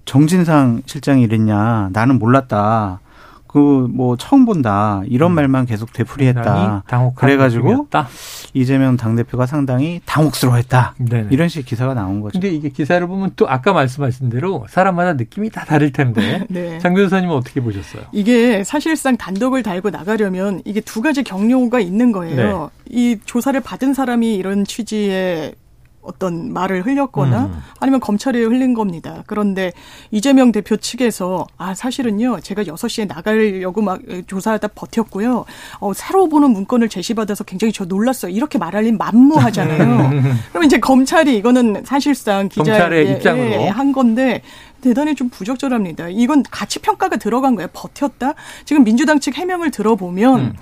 정진상 0.03 0.81
실장이 0.85 1.23
이랬냐. 1.23 1.91
나는 1.93 2.19
몰랐다. 2.19 2.99
그 3.47 3.87
뭐 3.89 4.17
처음 4.17 4.45
본다. 4.45 5.01
이런 5.07 5.31
음. 5.31 5.35
말만 5.35 5.65
계속 5.65 5.93
되풀이했다. 5.93 6.83
그래 7.15 7.37
가지고 7.37 7.69
느낌이었다. 7.69 8.07
이재명 8.53 8.97
당대표가 8.97 9.45
상당히 9.45 10.01
당혹스러워했다. 10.05 10.95
네네. 10.99 11.27
이런 11.31 11.47
식 11.47 11.65
기사가 11.65 11.93
나온 11.93 12.19
거죠. 12.19 12.33
근데 12.33 12.53
이게 12.53 12.67
기사를 12.67 13.05
보면 13.07 13.31
또 13.37 13.49
아까 13.49 13.71
말씀하신 13.71 14.29
대로 14.29 14.65
사람마다 14.69 15.13
느낌이 15.13 15.49
다 15.51 15.63
다를 15.63 15.93
텐데. 15.93 16.45
네. 16.51 16.79
장 16.79 16.93
변호사님은 16.93 17.33
어떻게 17.33 17.61
보셨어요? 17.61 18.03
이게 18.11 18.63
사실상 18.65 19.15
단독을 19.15 19.63
달고 19.63 19.89
나가려면 19.89 20.61
이게 20.65 20.81
두 20.81 21.01
가지 21.01 21.23
경로가 21.23 21.79
있는 21.79 22.11
거예요. 22.11 22.71
네. 22.89 22.91
이 22.93 23.17
조사를 23.25 23.57
받은 23.61 23.93
사람이 23.93 24.35
이런 24.35 24.65
취지의 24.65 25.53
어떤 26.01 26.51
말을 26.51 26.85
흘렸거나 26.85 27.45
음. 27.45 27.63
아니면 27.79 27.99
검찰에 27.99 28.39
흘린 28.41 28.73
겁니다. 28.73 29.23
그런데 29.27 29.71
이재명 30.09 30.51
대표 30.51 30.77
측에서 30.77 31.45
아 31.57 31.73
사실은요 31.73 32.39
제가 32.41 32.63
6시에 32.63 33.07
나가려고 33.07 33.81
막 33.81 33.99
조사하다 34.27 34.69
버텼고요. 34.69 35.45
어, 35.79 35.93
새로 35.93 36.27
보는 36.27 36.51
문건을 36.51 36.89
제시받아서 36.89 37.43
굉장히 37.43 37.71
저 37.71 37.85
놀랐어요. 37.85 38.31
이렇게 38.31 38.57
말하려면 38.57 38.97
만무하잖아요. 38.97 40.11
그럼 40.51 40.63
이제 40.63 40.79
검찰이 40.79 41.37
이거는 41.37 41.83
사실상 41.85 42.49
기자의 42.49 43.07
예, 43.07 43.11
입장으로. 43.11 43.51
예, 43.51 43.67
한 43.67 43.91
건데 43.91 44.41
대단히 44.81 45.15
좀 45.15 45.29
부적절합니다. 45.29 46.09
이건 46.09 46.43
가치 46.49 46.79
평가가 46.79 47.17
들어간 47.17 47.55
거예요. 47.55 47.69
버텼다. 47.73 48.33
지금 48.65 48.83
민주당 48.83 49.19
측 49.19 49.37
해명을 49.37 49.71
들어보면 49.71 50.39
음. 50.39 50.53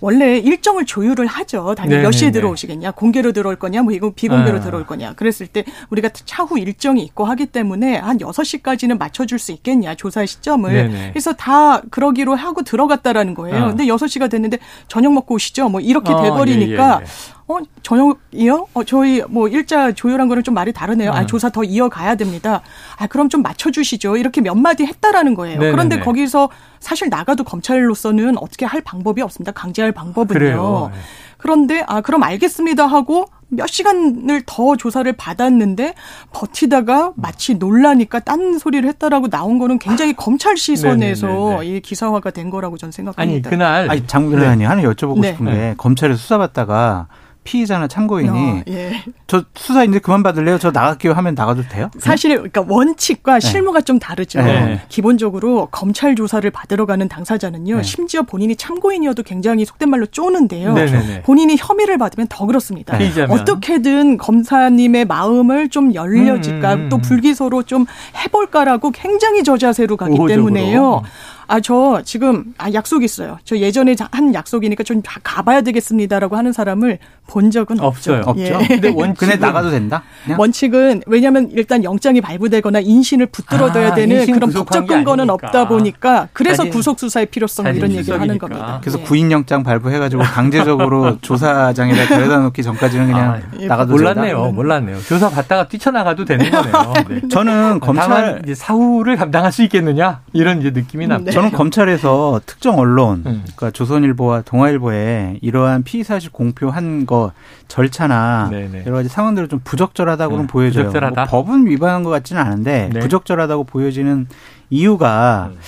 원래 0.00 0.38
일정을 0.38 0.84
조율을 0.84 1.26
하죠. 1.26 1.74
당연히 1.74 1.98
네, 1.98 2.02
몇 2.02 2.10
시에 2.10 2.28
네, 2.28 2.32
네. 2.32 2.40
들어오시겠냐, 2.40 2.92
공개로 2.92 3.32
들어올 3.32 3.56
거냐, 3.56 3.82
뭐 3.82 3.92
이거 3.92 4.10
비공개로 4.10 4.58
아. 4.58 4.60
들어올 4.60 4.86
거냐. 4.86 5.14
그랬을 5.14 5.46
때 5.46 5.64
우리가 5.90 6.10
차후 6.10 6.58
일정이 6.58 7.02
있고 7.02 7.24
하기 7.24 7.46
때문에 7.46 7.96
한 7.96 8.18
6시까지는 8.18 8.98
맞춰줄 8.98 9.38
수 9.38 9.52
있겠냐, 9.52 9.94
조사 9.94 10.24
시점을. 10.24 10.72
네, 10.72 10.88
네. 10.88 11.10
그래서 11.12 11.32
다 11.32 11.80
그러기로 11.90 12.34
하고 12.34 12.62
들어갔다라는 12.62 13.34
거예요. 13.34 13.56
아. 13.56 13.68
근데 13.68 13.84
6시가 13.86 14.30
됐는데 14.30 14.58
저녁 14.88 15.12
먹고 15.12 15.34
오시죠. 15.34 15.68
뭐 15.68 15.80
이렇게 15.80 16.12
아, 16.12 16.22
돼버리니까 16.22 17.00
예, 17.00 17.00
예, 17.00 17.02
예. 17.02 17.35
어, 17.48 17.58
저녁이요? 17.82 18.68
어, 18.74 18.84
저희 18.84 19.22
뭐 19.28 19.46
일자 19.46 19.92
조율한 19.92 20.28
거는 20.28 20.42
좀 20.42 20.54
말이 20.54 20.72
다르네요. 20.72 21.12
아, 21.12 21.20
음. 21.20 21.26
조사 21.26 21.48
더 21.48 21.62
이어가야 21.62 22.16
됩니다. 22.16 22.62
아, 22.96 23.06
그럼 23.06 23.28
좀 23.28 23.42
맞춰주시죠. 23.42 24.16
이렇게 24.16 24.40
몇 24.40 24.56
마디 24.56 24.84
했다라는 24.84 25.34
거예요. 25.34 25.58
네네네. 25.58 25.72
그런데 25.72 26.00
거기서 26.00 26.48
사실 26.80 27.08
나가도 27.08 27.44
검찰로서는 27.44 28.36
어떻게 28.38 28.66
할 28.66 28.80
방법이 28.80 29.22
없습니다. 29.22 29.52
강제할 29.52 29.92
방법은요. 29.92 30.38
그래요. 30.38 30.90
예. 30.92 30.98
그런데 31.38 31.84
아 31.86 32.00
그럼 32.00 32.22
알겠습니다 32.22 32.86
하고 32.86 33.26
몇 33.48 33.66
시간을 33.66 34.42
더 34.46 34.76
조사를 34.76 35.10
받았는데 35.12 35.94
버티다가 36.32 37.12
마치 37.14 37.54
놀라니까 37.54 38.20
딴 38.20 38.58
소리를 38.58 38.88
했다라고 38.88 39.28
나온 39.28 39.58
거는 39.58 39.78
굉장히 39.78 40.14
검찰 40.14 40.56
시선에서. 40.56 41.62
이 41.62 41.80
기사화가 41.80 42.30
된 42.30 42.50
거라고 42.50 42.76
저는 42.76 42.88
아니 42.88 42.94
생각합니다. 42.94 43.50
그날 43.50 43.90
아니, 43.90 44.06
장 44.06 44.30
변호사님 44.30 44.66
하나 44.68 44.82
여쭤보고 44.82 45.20
네. 45.20 45.28
싶은 45.32 45.46
게 45.46 45.74
검찰에서 45.76 46.18
수사받다가 46.18 47.06
피의자나 47.46 47.86
참고인이 47.86 48.28
어, 48.28 48.62
예. 48.68 49.02
저 49.26 49.44
수사 49.54 49.84
이제 49.84 49.98
그만 50.00 50.22
받을래요? 50.22 50.58
저 50.58 50.70
나갈게요 50.72 51.12
하면 51.14 51.34
나가도 51.34 51.62
돼요? 51.68 51.90
사실 51.98 52.34
그러니까 52.34 52.64
원칙과 52.68 53.40
실무가 53.40 53.80
좀 53.80 53.98
다르죠. 53.98 54.42
네. 54.42 54.82
기본적으로 54.88 55.68
검찰 55.70 56.14
조사를 56.16 56.48
받으러 56.50 56.84
가는 56.84 57.08
당사자는요. 57.08 57.76
네. 57.76 57.82
심지어 57.82 58.22
본인이 58.22 58.56
참고인이어도 58.56 59.22
굉장히 59.22 59.64
속된 59.64 59.88
말로 59.88 60.06
쪼는데요. 60.06 60.74
네네네. 60.74 61.22
본인이 61.22 61.56
혐의를 61.58 61.96
받으면 61.98 62.26
더 62.28 62.44
그렇습니다. 62.46 62.98
어떻게든 63.28 64.18
검사님의 64.18 65.04
마음을 65.06 65.68
좀 65.68 65.94
열려질까 65.94 66.74
음, 66.74 66.78
음, 66.78 66.84
음. 66.84 66.88
또 66.88 66.98
불기소로 66.98 67.62
좀 67.62 67.86
해볼까라고 68.24 68.90
굉장히 68.90 69.44
저자세로 69.44 69.96
가기 69.96 70.12
우호적으로. 70.18 70.52
때문에요. 70.52 71.02
아, 71.48 71.60
저 71.60 72.02
지금 72.04 72.44
아, 72.58 72.72
약속 72.72 73.02
있어요. 73.04 73.38
저 73.44 73.56
예전에 73.56 73.94
자- 73.94 74.08
한 74.10 74.34
약속이니까 74.34 74.82
좀 74.84 75.00
가- 75.02 75.20
가봐야 75.22 75.60
되겠습니다라고 75.60 76.36
하는 76.36 76.52
사람을 76.52 76.98
본 77.28 77.50
적은 77.50 77.78
없어요. 77.80 78.22
없죠. 78.26 78.30
없죠. 78.30 78.58
예. 78.62 78.66
근데 78.80 78.88
원칙은 78.94 79.38
나가도 79.40 79.70
된다? 79.70 80.02
그냥? 80.24 80.40
원칙은 80.40 81.02
왜냐하면 81.06 81.48
일단 81.52 81.84
영장이 81.84 82.20
발부되거나 82.20 82.80
인신을 82.80 83.26
붙들어둬야 83.26 83.92
아, 83.92 83.94
되는 83.94 84.16
인신 84.18 84.34
그런 84.34 84.50
법적 84.52 84.86
게 84.88 84.94
근거는. 84.94 85.30
없다 85.30 85.68
보니까 85.68 86.28
그래서 86.32 86.64
구속 86.64 86.98
수사의 86.98 87.26
필요성 87.26 87.66
이런 87.74 87.90
얘기를 87.92 88.20
하는 88.20 88.34
수석이니까. 88.34 88.48
겁니다. 88.48 88.78
그래서 88.80 88.98
예. 89.00 89.02
구인 89.04 89.30
영장 89.32 89.62
발부해가지고 89.62 90.22
강제적으로 90.22 91.18
조사장에다 91.22 92.06
데려다 92.06 92.38
놓기 92.38 92.62
전까지는 92.62 93.06
그냥 93.06 93.32
아, 93.34 93.40
예, 93.60 93.66
나가도 93.66 93.92
몰랐네요. 93.92 94.36
된다? 94.36 94.52
몰랐네요. 94.52 95.00
조사 95.02 95.28
받다가 95.30 95.68
뛰쳐나가도 95.68 96.24
되는 96.24 96.50
거네요. 96.50 96.94
네. 97.08 97.20
저는 97.30 97.80
다만 97.80 97.80
검찰 97.80 98.42
사후를 98.54 99.16
감당할 99.16 99.52
수 99.52 99.62
있겠느냐 99.62 100.20
이런 100.32 100.60
이제 100.60 100.70
느낌이 100.70 101.06
납니다. 101.06 101.32
저는 101.36 101.52
검찰에서 101.52 102.40
특정 102.46 102.78
언론, 102.78 103.22
음. 103.26 103.42
그러니까 103.44 103.70
조선일보와 103.70 104.42
동아일보에 104.42 105.38
이러한 105.42 105.84
피의 105.84 106.02
사실 106.04 106.30
공표한 106.30 107.06
거 107.06 107.32
절차나 107.68 108.48
네네. 108.50 108.84
여러 108.86 108.96
가지 108.96 109.08
상황들을 109.08 109.48
좀 109.48 109.60
부적절하다고는 109.62 110.44
음, 110.44 110.46
보여져요. 110.46 110.86
부적절하다. 110.86 111.26
뭐 111.30 111.42
법은 111.42 111.66
위반한 111.66 112.02
것 112.02 112.10
같지는 112.10 112.42
않은데 112.42 112.90
네. 112.92 113.00
부적절하다고 113.00 113.64
보여지는 113.64 114.26
이유가 114.70 115.50
음. 115.52 115.58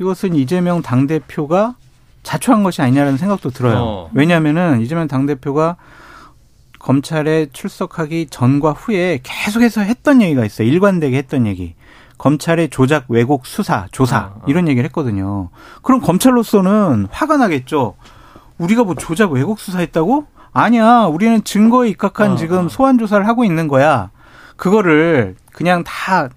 이것은 0.00 0.34
이재명 0.34 0.82
당 0.82 1.06
대표가 1.06 1.74
자초한 2.22 2.62
것이 2.62 2.82
아니냐라는 2.82 3.18
생각도 3.18 3.50
들어요. 3.50 3.76
어. 3.78 4.10
왜냐하면은 4.14 4.80
이재명 4.80 5.08
당 5.08 5.26
대표가 5.26 5.76
검찰에 6.78 7.46
출석하기 7.52 8.28
전과 8.30 8.72
후에 8.72 9.20
계속해서 9.22 9.80
했던 9.80 10.22
얘기가 10.22 10.44
있어요. 10.44 10.68
일관되게 10.68 11.16
했던 11.16 11.46
얘기. 11.46 11.74
검찰의 12.18 12.68
조작, 12.70 13.04
왜곡, 13.08 13.46
수사, 13.46 13.86
조사 13.92 14.18
어, 14.18 14.40
어. 14.40 14.42
이런 14.46 14.68
얘기를 14.68 14.84
했거든요. 14.86 15.50
그럼 15.82 16.00
검찰로서는 16.00 17.08
화가 17.10 17.36
나겠죠. 17.36 17.94
우리가 18.58 18.84
뭐 18.84 18.94
조작, 18.94 19.32
왜곡 19.32 19.60
수사했다고? 19.60 20.26
아니야. 20.52 21.04
우리는 21.04 21.42
증거에 21.44 21.88
입각한 21.90 22.32
어, 22.32 22.36
지금 22.36 22.66
어. 22.66 22.68
소환 22.68 22.98
조사를 22.98 23.26
하고 23.26 23.44
있는 23.44 23.68
거야. 23.68 24.10
그거를 24.56 25.36
그냥 25.52 25.84
다 25.84 26.28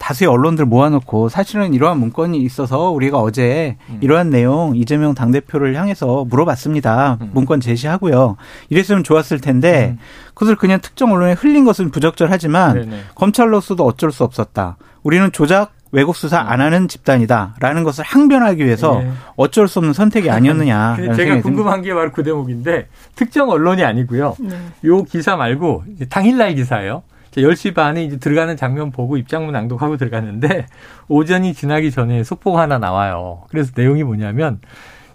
다수의 0.00 0.28
언론들 0.28 0.64
모아놓고 0.64 1.28
사실은 1.28 1.74
이러한 1.74 1.98
문건이 2.00 2.38
있어서 2.38 2.90
우리가 2.90 3.18
어제 3.18 3.76
음. 3.90 3.98
이러한 4.00 4.30
내용 4.30 4.74
이재명 4.74 5.14
당대표를 5.14 5.76
향해서 5.76 6.24
물어봤습니다. 6.24 7.18
음. 7.20 7.30
문건 7.34 7.60
제시하고요. 7.60 8.36
이랬으면 8.70 9.04
좋았을 9.04 9.40
텐데 9.40 9.90
음. 9.92 9.98
그것을 10.34 10.56
그냥 10.56 10.80
특정 10.80 11.12
언론에 11.12 11.34
흘린 11.34 11.66
것은 11.66 11.90
부적절하지만 11.90 12.74
네네. 12.74 13.00
검찰로서도 13.14 13.84
어쩔 13.84 14.10
수 14.10 14.24
없었다. 14.24 14.78
우리는 15.02 15.30
조작 15.32 15.72
왜곡 15.92 16.16
수사 16.16 16.38
안 16.38 16.60
하는 16.60 16.88
집단이다라는 16.88 17.84
것을 17.84 18.04
항변하기 18.04 18.64
위해서 18.64 19.00
네. 19.00 19.10
어쩔 19.36 19.68
수 19.68 19.80
없는 19.80 19.92
선택이 19.92 20.30
아니었느냐. 20.30 20.96
제가 21.14 21.42
궁금한 21.42 21.82
게 21.82 21.92
바로 21.92 22.10
그 22.10 22.22
대목인데 22.22 22.88
특정 23.16 23.50
언론이 23.50 23.84
아니고요. 23.84 24.36
네. 24.40 24.56
요 24.86 25.02
기사 25.04 25.36
말고 25.36 25.84
당일날 26.08 26.54
기사예요. 26.54 27.02
10시 27.36 27.74
반에 27.74 28.04
이제 28.04 28.16
들어가는 28.18 28.56
장면 28.56 28.90
보고 28.90 29.16
입장문 29.16 29.52
낭독하고 29.52 29.96
들어갔는데 29.96 30.66
오전이 31.08 31.54
지나기 31.54 31.90
전에 31.90 32.24
속보가 32.24 32.60
하나 32.62 32.78
나와요. 32.78 33.44
그래서 33.48 33.70
내용이 33.74 34.02
뭐냐면 34.02 34.60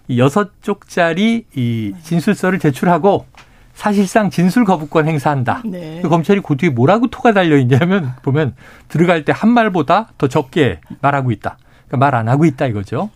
이 0.08 0.18
여섯 0.18 0.62
쪽짜리 0.62 1.44
이 1.54 1.94
진술서를 2.02 2.58
제출하고 2.58 3.26
사실상 3.74 4.30
진술 4.30 4.64
거부권 4.64 5.06
행사한다. 5.06 5.62
네. 5.66 6.00
그 6.00 6.08
검찰이 6.08 6.40
그 6.40 6.56
뒤에 6.56 6.70
뭐라고 6.70 7.08
토가 7.08 7.32
달려 7.32 7.58
있냐면 7.58 8.12
보면 8.22 8.54
들어갈 8.88 9.24
때 9.24 9.32
한 9.32 9.50
말보다 9.50 10.08
더 10.16 10.28
적게 10.28 10.80
말하고 11.02 11.30
있다. 11.32 11.58
그러니까 11.86 11.96
말 11.98 12.14
안 12.14 12.28
하고 12.28 12.46
있다 12.46 12.66
이거죠. 12.66 13.10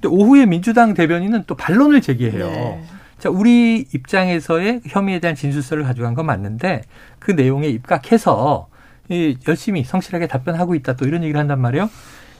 근데 0.00 0.14
오후에 0.14 0.46
민주당 0.46 0.94
대변인은 0.94 1.44
또 1.48 1.56
반론을 1.56 2.00
제기해요. 2.00 2.46
네. 2.46 2.84
자, 3.24 3.30
우리 3.30 3.86
입장에서의 3.94 4.82
혐의에 4.84 5.18
대한 5.18 5.34
진술서를 5.34 5.84
가져간 5.84 6.12
건 6.12 6.26
맞는데 6.26 6.82
그 7.18 7.30
내용에 7.30 7.68
입각해서 7.68 8.68
이 9.08 9.38
열심히 9.48 9.82
성실하게 9.82 10.26
답변하고 10.26 10.74
있다 10.74 10.92
또 10.96 11.06
이런 11.06 11.22
얘기를 11.22 11.40
한단 11.40 11.58
말이에요. 11.58 11.88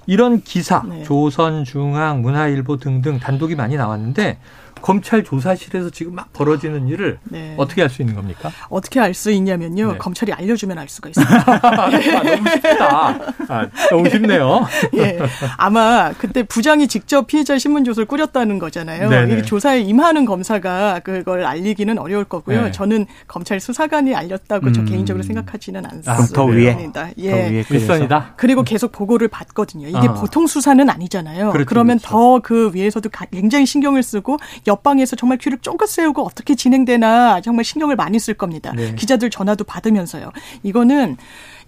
이런 0.05 0.43
기사 0.43 0.83
네. 0.87 1.03
조선, 1.03 1.65
중앙, 1.65 2.21
문화일보 2.21 2.77
등등 2.77 3.19
단독이 3.19 3.55
많이 3.55 3.77
나왔는데 3.77 4.37
검찰 4.85 5.25
조사실에서 5.25 5.89
지금 5.89 6.15
막 6.15 6.31
벌어지는 6.35 6.89
일을 6.89 7.19
네. 7.25 7.55
어떻게 7.57 7.81
할수 7.81 8.03
있는 8.03 8.15
겁니까? 8.15 8.51
어떻게 8.69 9.01
알 9.01 9.15
수 9.15 9.31
있냐면요. 9.31 9.93
네. 9.93 9.99
검찰이 9.99 10.31
알려주면 10.35 10.77
알 10.77 10.89
수가 10.91 11.09
있습니다. 11.09 11.45
아, 11.63 11.89
너무 11.91 12.51
쉽다. 12.51 13.09
아, 13.49 13.69
너무 13.91 14.11
쉽네요. 14.11 14.67
예. 14.99 15.19
아마 15.57 16.13
그때 16.19 16.43
부장이 16.43 16.87
직접 16.89 17.27
피해자 17.29 17.57
신문 17.59 17.85
조사를 17.85 18.05
꾸렸다는 18.07 18.59
거잖아요. 18.59 19.09
네네. 19.09 19.33
이게 19.33 19.43
조사에 19.43 19.81
임하는 19.81 20.27
검사가 20.27 21.01
그걸 21.03 21.47
알리기는 21.47 21.97
어려울 21.99 22.25
거고요. 22.25 22.65
네. 22.65 22.71
저는 22.73 23.07
검찰 23.27 23.61
수사관이 23.61 24.15
알렸다고 24.15 24.71
저 24.73 24.83
음. 24.83 24.85
개인적으로 24.85 25.23
생각하지는 25.23 25.83
않습니다. 25.87 26.27
더 26.35 26.45
위에? 26.45 26.77
예. 27.17 27.31
더 27.31 27.37
위에. 27.39 27.65
윗선이다. 27.71 28.35
그리고 28.37 28.65
계속 28.65 28.93
보고를 28.93 29.29
받거든요. 29.29 29.89
이게 29.89 30.09
아. 30.09 30.13
보통 30.13 30.47
수사는 30.47 30.91
아니잖아요. 30.91 31.53
그렇죠, 31.53 31.67
그러면 31.69 31.99
그렇죠. 31.99 32.11
더그 32.43 32.73
위에서도 32.75 33.09
가- 33.09 33.25
굉장히 33.33 33.65
신경을 33.65 34.03
쓰고 34.03 34.37
옆방에서 34.75 35.17
정말 35.17 35.39
귀를 35.39 35.59
쫑긋 35.59 35.89
세우고 35.89 36.23
어떻게 36.25 36.55
진행되나 36.55 37.41
정말 37.41 37.65
신경을 37.65 37.97
많이 37.97 38.19
쓸 38.19 38.35
겁니다. 38.35 38.73
네. 38.75 38.95
기자들 38.95 39.31
전화도 39.31 39.65
받으면서요. 39.65 40.31
이거는 40.63 41.17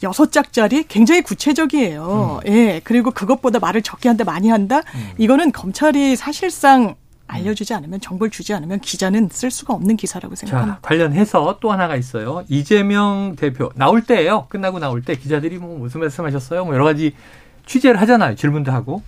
여섯 0.03 0.33
짝짜리 0.33 0.85
굉장히 0.85 1.23
구체적이에요. 1.23 2.41
음. 2.45 2.53
예. 2.53 2.81
그리고 2.85 3.11
그것보다 3.11 3.59
말을 3.59 3.83
적게 3.83 4.09
한다 4.09 4.25
많이 4.25 4.49
한다. 4.49 4.83
이거는 5.19 5.53
검찰이 5.53 6.17
사실상 6.17 6.97
알려주지 7.29 7.75
않으면 7.75 8.01
정보를 8.01 8.31
주지 8.31 8.55
않으면 8.55 8.79
기자는 8.81 9.31
쓸 9.33 9.51
수가 9.51 9.75
없는 9.75 9.97
기사라고 9.97 10.35
자, 10.35 10.47
생각합니다. 10.47 10.79
관련해서 10.83 11.59
또 11.61 11.73
하나가 11.73 11.97
있어요. 11.97 12.45
이재명 12.49 13.35
대표 13.37 13.71
나올 13.75 14.03
때예요. 14.03 14.47
끝나고 14.49 14.79
나올 14.79 15.03
때 15.03 15.17
기자들이 15.17 15.59
뭐 15.59 15.77
무슨 15.79 16.01
말씀하셨어요? 16.01 16.65
뭐 16.65 16.75
여러 16.75 16.85
가지 16.85 17.15
취재를 17.67 18.01
하잖아요. 18.03 18.37
질문도 18.37 18.71
하고. 18.71 19.03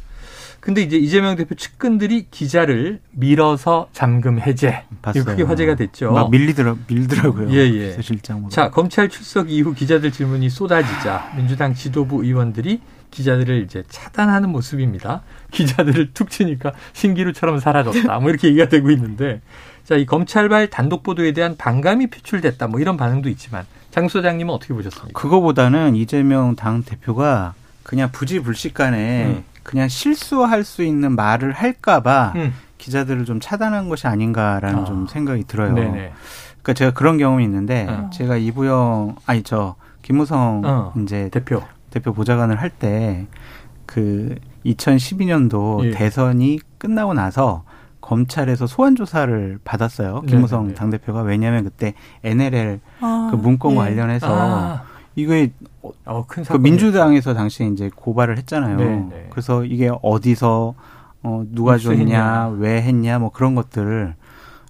근데 0.60 0.82
이제 0.82 0.96
이재명 0.96 1.36
대표 1.36 1.54
측근들이 1.54 2.26
기자를 2.30 3.00
밀어서 3.12 3.88
잠금 3.92 4.40
해제. 4.40 4.82
봤어요. 5.02 5.24
크게 5.24 5.44
화제가 5.44 5.76
됐죠. 5.76 6.12
막 6.12 6.30
밀리더라, 6.30 6.76
밀더라고요. 6.88 7.50
예, 7.52 7.56
예. 7.56 8.02
실장으로. 8.02 8.50
자, 8.50 8.70
검찰 8.70 9.08
출석 9.08 9.50
이후 9.50 9.72
기자들 9.72 10.10
질문이 10.10 10.50
쏟아지자 10.50 11.32
민주당 11.36 11.74
지도부 11.74 12.24
의원들이 12.24 12.80
기자들을 13.10 13.62
이제 13.62 13.84
차단하는 13.88 14.50
모습입니다. 14.50 15.22
기자들을 15.52 16.12
툭 16.12 16.30
치니까 16.30 16.72
신기루처럼 16.92 17.60
사라졌다. 17.60 18.18
뭐 18.18 18.30
이렇게 18.30 18.48
얘기가 18.48 18.68
되고 18.68 18.90
있는데 18.90 19.40
자, 19.84 19.96
이 19.96 20.04
검찰발 20.04 20.68
단독 20.68 21.02
보도에 21.02 21.32
대한 21.32 21.56
반감이 21.56 22.08
표출됐다. 22.08 22.66
뭐 22.66 22.80
이런 22.80 22.96
반응도 22.96 23.30
있지만 23.30 23.64
장 23.90 24.08
소장님은 24.08 24.52
어떻게 24.52 24.74
보셨습니까? 24.74 25.18
그거보다는 25.18 25.96
이재명 25.96 26.56
당 26.56 26.82
대표가 26.82 27.54
그냥 27.82 28.10
부지불식간에 28.12 29.26
음. 29.26 29.44
그냥 29.68 29.86
실수할 29.88 30.64
수 30.64 30.82
있는 30.82 31.14
말을 31.14 31.52
할까봐 31.52 32.32
음. 32.36 32.54
기자들을 32.78 33.26
좀 33.26 33.38
차단한 33.38 33.90
것이 33.90 34.06
아닌가라는 34.06 34.78
아. 34.80 34.84
좀 34.84 35.06
생각이 35.06 35.44
들어요. 35.44 35.74
네네. 35.74 36.12
그러니까 36.62 36.72
제가 36.72 36.92
그런 36.92 37.18
경험이 37.18 37.44
있는데 37.44 37.86
어. 37.86 38.08
제가 38.10 38.38
이부영 38.38 39.16
아니 39.26 39.42
저 39.42 39.74
김무성 40.00 40.62
어. 40.64 40.92
이제 41.02 41.28
대표. 41.30 41.62
대표 41.90 42.14
보좌관을 42.14 42.60
할 42.60 42.70
때 42.70 43.26
그 43.84 44.34
2012년도 44.66 45.84
예. 45.86 45.90
대선이 45.90 46.60
끝나고 46.78 47.14
나서 47.14 47.64
검찰에서 48.00 48.66
소환 48.66 48.96
조사를 48.96 49.58
받았어요. 49.64 50.22
김무성 50.22 50.60
네네네. 50.62 50.74
당 50.74 50.90
대표가 50.90 51.22
왜냐하면 51.22 51.64
그때 51.64 51.94
NLL 52.24 52.80
아, 53.00 53.28
그 53.30 53.36
문건 53.36 53.72
예. 53.72 53.76
관련해서 53.76 54.26
아, 54.28 54.82
이게 55.18 55.50
어, 56.04 56.24
큰그 56.26 56.44
사건. 56.44 56.62
민주당에서 56.62 57.34
당시에 57.34 57.66
이제 57.66 57.90
고발을 57.94 58.38
했잖아요. 58.38 58.76
네네. 58.76 59.26
그래서 59.30 59.64
이게 59.64 59.90
어디서 60.00 60.74
어 61.24 61.44
누가 61.50 61.76
줬냐. 61.76 62.54
왜 62.58 62.80
했냐, 62.82 63.18
뭐 63.18 63.30
그런 63.32 63.56
것들을 63.56 64.14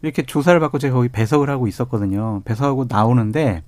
이렇게 0.00 0.22
조사를 0.22 0.58
받고 0.58 0.78
제가 0.78 0.94
거기 0.94 1.08
배석을 1.08 1.50
하고 1.50 1.66
있었거든요. 1.66 2.40
배석하고 2.46 2.87
나오는데 2.88 3.62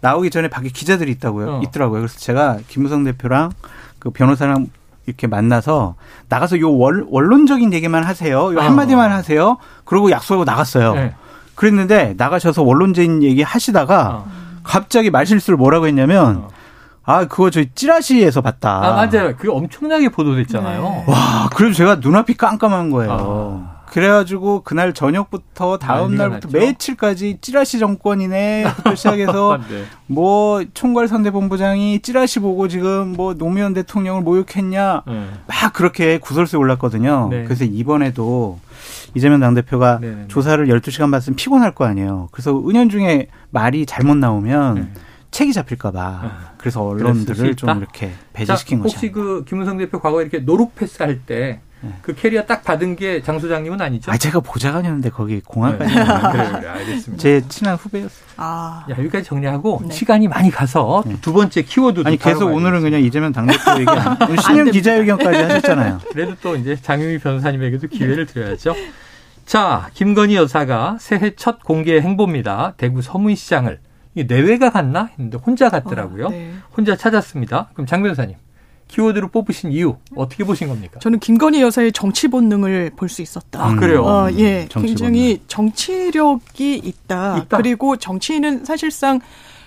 나오기 0.00 0.28
전에 0.28 0.48
밖에 0.48 0.68
기자들이 0.68 1.10
있다고요, 1.12 1.50
어. 1.50 1.60
있더라고요. 1.62 2.00
그래서 2.00 2.18
제가 2.18 2.58
김무성 2.68 3.04
대표랑 3.04 3.50
그 3.98 4.10
변호사랑 4.10 4.66
이렇게 5.06 5.26
만나서 5.26 5.94
나가서 6.28 6.60
요 6.60 6.76
원, 6.76 7.06
원론적인 7.08 7.72
얘기만 7.72 8.04
하세요. 8.04 8.52
요 8.52 8.58
어. 8.58 8.60
한마디만 8.60 9.10
하세요. 9.10 9.56
그러고 9.86 10.10
약속하고 10.10 10.44
나갔어요. 10.44 10.94
네. 10.94 11.14
그랬는데 11.54 12.14
나가셔서 12.18 12.62
원론적인 12.62 13.22
얘기 13.22 13.42
하시다가 13.42 14.26
어. 14.26 14.47
갑자기 14.68 15.10
말실수를 15.10 15.56
뭐라고 15.56 15.86
했냐면 15.86 16.36
어. 16.36 16.48
아 17.04 17.24
그거 17.26 17.48
저희 17.48 17.70
찌라시에서 17.74 18.42
봤다. 18.42 18.84
아, 18.84 18.92
맞아요. 18.92 19.34
그게 19.34 19.48
엄청나게 19.48 20.10
보도됐잖아요. 20.10 20.82
네. 20.82 21.04
와 21.06 21.48
그래서 21.54 21.74
제가 21.74 21.96
눈앞이 21.96 22.34
깜깜한 22.34 22.90
거예요. 22.90 23.72
아. 23.74 23.78
그래가지고 23.86 24.60
그날 24.64 24.92
저녁부터 24.92 25.78
다음 25.78 26.16
날부터 26.16 26.48
났죠. 26.48 26.58
며칠까지 26.58 27.38
찌라시 27.40 27.78
정권이네부터 27.78 28.94
시작해서 28.94 29.58
네. 29.70 29.84
뭐 30.06 30.62
총괄 30.74 31.08
선대본부장이 31.08 32.00
찌라시 32.02 32.40
보고 32.40 32.68
지금 32.68 33.14
뭐 33.16 33.32
노무현 33.32 33.72
대통령을 33.72 34.20
모욕했냐 34.20 35.02
네. 35.06 35.26
막 35.46 35.72
그렇게 35.72 36.18
구설수에 36.18 36.58
올랐거든요. 36.58 37.28
네. 37.30 37.44
그래서 37.44 37.64
이번에도 37.64 38.58
이재명 39.14 39.40
당대표가 39.40 39.98
네네네. 40.00 40.28
조사를 40.28 40.66
12시간 40.66 41.10
받으면 41.10 41.36
피곤할 41.36 41.74
거 41.74 41.84
아니에요. 41.84 42.28
그래서 42.32 42.56
은연중에 42.58 43.28
말이 43.50 43.86
잘못 43.86 44.16
나오면 44.16 44.74
네. 44.74 44.92
책이 45.30 45.52
잡힐까 45.52 45.90
봐. 45.92 46.20
아, 46.24 46.52
그래서 46.58 46.82
언론들을 46.82 47.54
좀? 47.56 47.78
이렇게 47.78 48.10
배제시킨 48.32 48.78
자, 48.78 48.82
거죠. 48.84 48.94
혹시 48.94 49.12
그 49.12 49.44
김무성 49.46 49.76
대표 49.78 50.00
과거에 50.00 50.22
이렇게 50.22 50.38
no 50.40 50.51
look 50.51 50.74
pass 50.74 51.02
할 51.02 51.20
때 51.26 51.60
그 52.02 52.12
네. 52.14 52.20
캐리어 52.20 52.44
딱 52.44 52.64
받은 52.64 52.96
게 52.96 53.22
장 53.22 53.38
소장님은 53.38 53.80
아니죠? 53.80 54.10
아, 54.10 54.16
제가 54.16 54.40
보좌관이었는데 54.40 55.10
거기 55.10 55.40
공항까지. 55.40 55.94
네. 55.94 56.04
그래, 56.04 56.50
그래, 56.52 56.68
알겠습니다. 56.68 57.22
제 57.22 57.42
친한 57.48 57.76
후배였어요. 57.76 58.26
아, 58.36 58.84
야, 58.90 58.96
여기까지 58.98 59.24
정리하고 59.24 59.82
네. 59.86 59.94
시간이 59.94 60.28
많이 60.28 60.50
가서 60.50 61.02
네. 61.06 61.16
두 61.20 61.32
번째 61.32 61.62
키워드 61.62 62.02
아니, 62.04 62.16
계속 62.16 62.52
오늘은 62.52 62.82
그냥 62.82 63.00
이재명 63.02 63.32
당대표 63.32 63.78
얘기 63.80 63.90
안, 63.90 64.16
오늘 64.28 64.36
신년 64.38 64.56
됩니다. 64.66 64.72
기자회견까지 64.72 65.38
하셨잖아요. 65.42 66.00
그래도 66.12 66.34
또 66.42 66.56
이제 66.56 66.76
장윤미 66.80 67.18
변호사님에게도 67.18 67.88
기회를 67.88 68.26
드려야죠. 68.26 68.74
자, 69.46 69.88
김건희 69.94 70.36
여사가 70.36 70.98
새해 71.00 71.34
첫 71.36 71.62
공개 71.64 72.00
행보입니다. 72.00 72.74
대구 72.76 73.00
서문시장을 73.02 73.80
이게 74.14 74.26
내외가 74.34 74.70
갔나 74.70 75.06
했는데 75.12 75.38
혼자 75.38 75.70
갔더라고요. 75.70 76.26
어, 76.26 76.30
네. 76.30 76.52
혼자 76.76 76.96
찾았습니다. 76.96 77.68
그럼 77.72 77.86
장 77.86 78.02
변호사님 78.02 78.36
키워드로 78.88 79.28
뽑으신 79.28 79.70
이유 79.72 79.96
어떻게 80.16 80.44
보신 80.44 80.68
겁니까? 80.68 80.98
저는 81.00 81.18
김건희 81.20 81.60
여사의 81.62 81.92
정치 81.92 82.28
본능을 82.28 82.92
볼 82.96 83.08
수 83.08 83.22
있었다. 83.22 83.64
아, 83.64 83.74
그래요? 83.76 84.02
어, 84.02 84.28
예. 84.32 84.66
정치 84.68 84.88
굉장히 84.88 85.40
정치력이 85.46 86.74
있다. 86.76 87.38
있다. 87.38 87.56
그리고 87.56 87.96
정치인은 87.96 88.64
사실상 88.64 89.20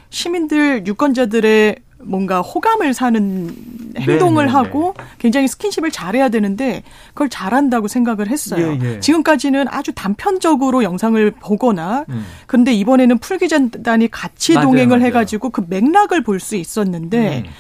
시민들, 0.10 0.86
유권자들의 0.88 1.76
뭔가 2.04 2.42
호감을 2.42 2.96
사는 2.96 3.56
행동을 3.96 4.46
네, 4.46 4.52
네, 4.52 4.58
하고 4.58 4.96
굉장히 5.20 5.48
스킨십을 5.48 5.92
잘해야 5.92 6.30
되는데 6.30 6.82
그걸 7.10 7.30
잘한다고 7.30 7.88
생각을 7.88 8.28
했어요. 8.28 8.76
예, 8.82 8.96
예. 8.96 9.00
지금까지는 9.00 9.68
아주 9.70 9.92
단편적으로 9.94 10.84
영상을 10.84 11.30
보거나 11.40 12.06
음. 12.10 12.26
근데 12.48 12.74
이번에는 12.74 13.20
풀기자단이 13.20 14.10
같이 14.10 14.54
맞아요, 14.56 14.66
동행을 14.68 14.98
맞아요. 14.98 15.06
해가지고 15.06 15.52
그 15.52 15.64
맥락을 15.70 16.24
볼 16.24 16.40
수 16.40 16.56
있었는데 16.56 17.44
음. 17.46 17.52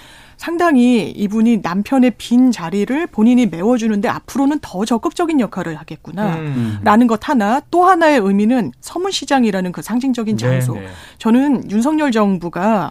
상당히 0.41 1.11
이분이 1.11 1.59
남편의 1.61 2.13
빈 2.17 2.51
자리를 2.51 3.05
본인이 3.05 3.45
메워주는데 3.45 4.07
앞으로는 4.07 4.57
더 4.59 4.85
적극적인 4.85 5.39
역할을 5.39 5.75
하겠구나. 5.75 6.37
음. 6.37 6.79
라는 6.81 7.05
것 7.05 7.29
하나 7.29 7.61
또 7.69 7.85
하나의 7.85 8.19
의미는 8.19 8.71
서문시장이라는 8.81 9.71
그 9.71 9.83
상징적인 9.83 10.37
장소. 10.37 10.73
네, 10.73 10.79
네. 10.81 10.87
저는 11.19 11.69
윤석열 11.69 12.11
정부가 12.11 12.89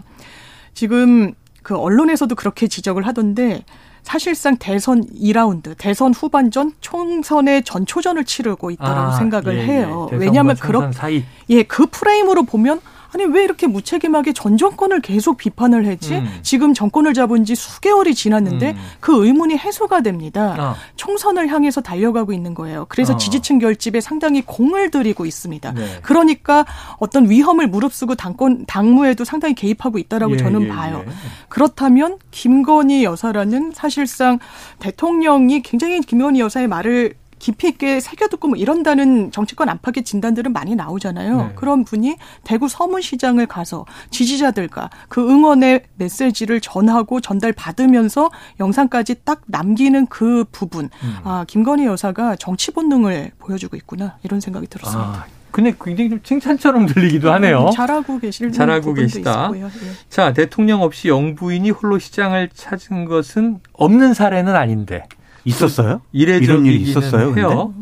지금 0.74 1.32
그 1.64 1.76
언론에서도 1.76 2.32
그렇게 2.36 2.68
지적을 2.68 3.04
하던데 3.04 3.64
사실상 4.04 4.56
대선 4.56 5.04
2라운드, 5.06 5.74
대선 5.76 6.14
후반전 6.14 6.74
총선의 6.80 7.64
전초전을 7.64 8.26
치르고 8.26 8.70
있다고 8.70 8.88
아, 8.88 9.18
생각을 9.18 9.56
예, 9.56 9.58
예. 9.58 9.66
해요. 9.66 10.06
대선과 10.08 10.16
왜냐하면 10.24 10.92
사이 10.92 11.24
예, 11.48 11.64
그 11.64 11.86
프레임으로 11.86 12.44
보면 12.44 12.80
아니 13.12 13.24
왜 13.24 13.44
이렇게 13.44 13.66
무책임하게 13.66 14.32
전 14.32 14.56
정권을 14.56 15.00
계속 15.00 15.36
비판을 15.36 15.84
했지? 15.86 16.16
음. 16.16 16.28
지금 16.42 16.74
정권을 16.74 17.14
잡은 17.14 17.44
지 17.44 17.54
수개월이 17.54 18.14
지났는데 18.14 18.72
음. 18.72 18.76
그 19.00 19.26
의문이 19.26 19.56
해소가 19.56 20.02
됩니다. 20.02 20.54
아, 20.58 20.76
총선을 20.96 21.48
향해서 21.48 21.80
달려가고 21.80 22.32
있는 22.32 22.54
거예요. 22.54 22.86
그래서 22.88 23.14
어. 23.14 23.16
지지층 23.16 23.58
결집에 23.58 24.00
상당히 24.00 24.42
공을 24.42 24.90
들이고 24.90 25.26
있습니다. 25.26 25.72
네. 25.72 25.98
그러니까 26.02 26.64
어떤 26.98 27.28
위험을 27.28 27.66
무릅쓰고 27.66 28.14
당권 28.14 28.64
당무에도 28.66 29.24
상당히 29.24 29.54
개입하고 29.54 29.98
있다라고 29.98 30.34
예, 30.34 30.36
저는 30.36 30.62
예, 30.62 30.68
봐요. 30.68 31.04
예. 31.06 31.10
그렇다면 31.48 32.18
김건희 32.30 33.04
여사라는 33.04 33.72
사실상 33.74 34.38
대통령이 34.78 35.62
굉장히 35.62 36.00
김건희 36.00 36.40
여사의 36.40 36.68
말을 36.68 37.14
깊이 37.40 37.68
있게 37.68 37.98
새겨듣고 37.98 38.48
뭐 38.48 38.57
이런다는 38.57 39.33
정치권 39.33 39.68
안팎의 39.68 40.05
진단들은 40.05 40.53
많이 40.53 40.76
나오잖아요. 40.76 41.37
네. 41.37 41.53
그런 41.57 41.85
분이 41.85 42.16
대구 42.44 42.68
서문시장을 42.68 43.46
가서 43.46 43.87
지지자들과 44.11 44.90
그 45.09 45.29
응원의 45.29 45.83
메시지를 45.96 46.61
전하고 46.61 47.20
전달 47.20 47.53
받으면서 47.53 48.31
영상까지 48.61 49.16
딱 49.24 49.40
남기는 49.46 50.07
그 50.07 50.44
부분. 50.53 50.90
음. 51.03 51.16
아, 51.24 51.44
김건희 51.48 51.87
여사가 51.87 52.37
정치 52.37 52.70
본능을 52.70 53.33
보여주고 53.38 53.76
있구나. 53.76 54.18
이런 54.22 54.40
생각이 54.40 54.66
들었습니다. 54.66 55.11
아, 55.11 55.24
근데 55.50 55.74
굉장히 55.81 56.11
좀 56.11 56.22
칭찬처럼 56.22 56.87
들리기도 56.87 57.33
하네요. 57.33 57.66
음, 57.66 57.70
잘하고 57.72 58.18
계실 58.20 58.53
잘하고 58.53 58.92
계시다. 58.94 59.46
있고요. 59.46 59.66
예. 59.66 59.70
자, 60.11 60.33
대통령 60.35 60.83
없이 60.83 61.09
영부인이 61.09 61.70
홀로 61.70 61.98
시장을 61.98 62.50
찾은 62.53 63.07
것은 63.07 63.61
없는 63.72 64.14
사례는 64.14 64.55
아닌데 64.55 65.05
있었어요? 65.50 66.00
이런 66.12 66.64
일이 66.66 66.80
있었어요, 66.82 67.36
해요. 67.36 67.74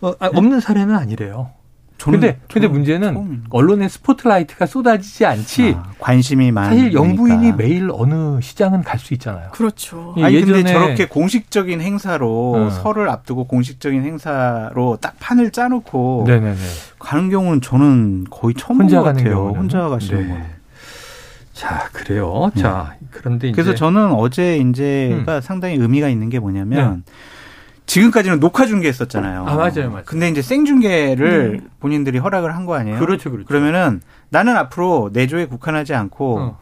어, 0.00 0.12
아, 0.20 0.30
없는 0.34 0.60
사례는 0.60 0.94
아니래요. 0.94 1.50
저는- 1.96 2.10
근데 2.10 2.38
근데 2.52 2.66
문제는. 2.68 3.44
언론의 3.50 3.88
스포트라이트가 3.88 4.66
쏟아지지 4.66 5.24
않지. 5.24 5.74
아, 5.78 5.92
관심이 6.00 6.50
많으니까. 6.50 6.76
사실 6.76 6.92
영부인이 6.92 7.52
매일 7.52 7.88
어느 7.92 8.40
시장은 8.42 8.82
갈 8.82 8.98
수 8.98 9.14
있잖아요. 9.14 9.50
그렇죠. 9.52 10.12
예, 10.18 10.24
아니 10.24 10.40
근데 10.42 10.62
예전에- 10.64 10.72
저렇게 10.72 11.06
공식적인 11.08 11.80
행사로 11.80 12.52
어. 12.66 12.70
설을 12.70 13.08
앞두고 13.08 13.44
공식적인 13.46 14.02
행사로 14.02 14.98
딱 15.00 15.14
판을 15.20 15.50
짜놓고 15.52 16.24
네네네. 16.26 16.56
가는 16.98 17.30
경우는 17.30 17.60
저는 17.62 18.24
거의 18.28 18.54
처음 18.54 18.80
혼자 18.80 18.96
본것 19.00 19.16
같아요. 19.16 19.34
경우는 19.36 19.60
혼자 19.60 19.88
가시는 19.88 20.20
네. 20.22 20.28
거는. 20.28 20.44
자 21.54 21.88
그래요. 21.92 22.50
자 22.56 22.96
그런데 23.10 23.48
이제 23.48 23.54
그래서 23.54 23.74
저는 23.74 24.12
어제 24.12 24.58
이제가 24.58 25.40
상당히 25.40 25.76
의미가 25.76 26.08
있는 26.08 26.28
게 26.28 26.38
뭐냐면 26.40 27.04
지금까지는 27.86 28.40
녹화 28.40 28.66
중계했었잖아요. 28.66 29.46
아, 29.46 29.54
맞아요, 29.56 29.90
맞아요. 29.90 30.02
근데 30.04 30.28
이제 30.30 30.42
생중계를 30.42 31.62
본인들이 31.80 32.18
허락을 32.18 32.54
한 32.54 32.64
거 32.66 32.74
아니에요? 32.74 32.98
그렇죠, 32.98 33.30
그렇죠. 33.30 33.46
그러면은 33.46 34.00
나는 34.30 34.56
앞으로 34.56 35.10
내조에 35.12 35.46
국한하지 35.46 35.94
않고 35.94 36.38
어. 36.38 36.58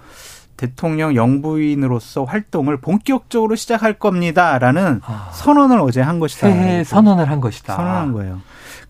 대통령 0.56 1.14
영부인으로서 1.16 2.24
활동을 2.24 2.76
본격적으로 2.80 3.54
시작할 3.56 3.94
겁니다라는 3.94 5.00
아. 5.04 5.30
선언을 5.32 5.78
어제 5.80 6.00
한 6.00 6.18
것이다. 6.20 6.48
새해 6.48 6.84
선언을 6.84 7.30
한 7.30 7.40
것이다. 7.40 7.76
선언한 7.76 8.12
거예요. 8.12 8.40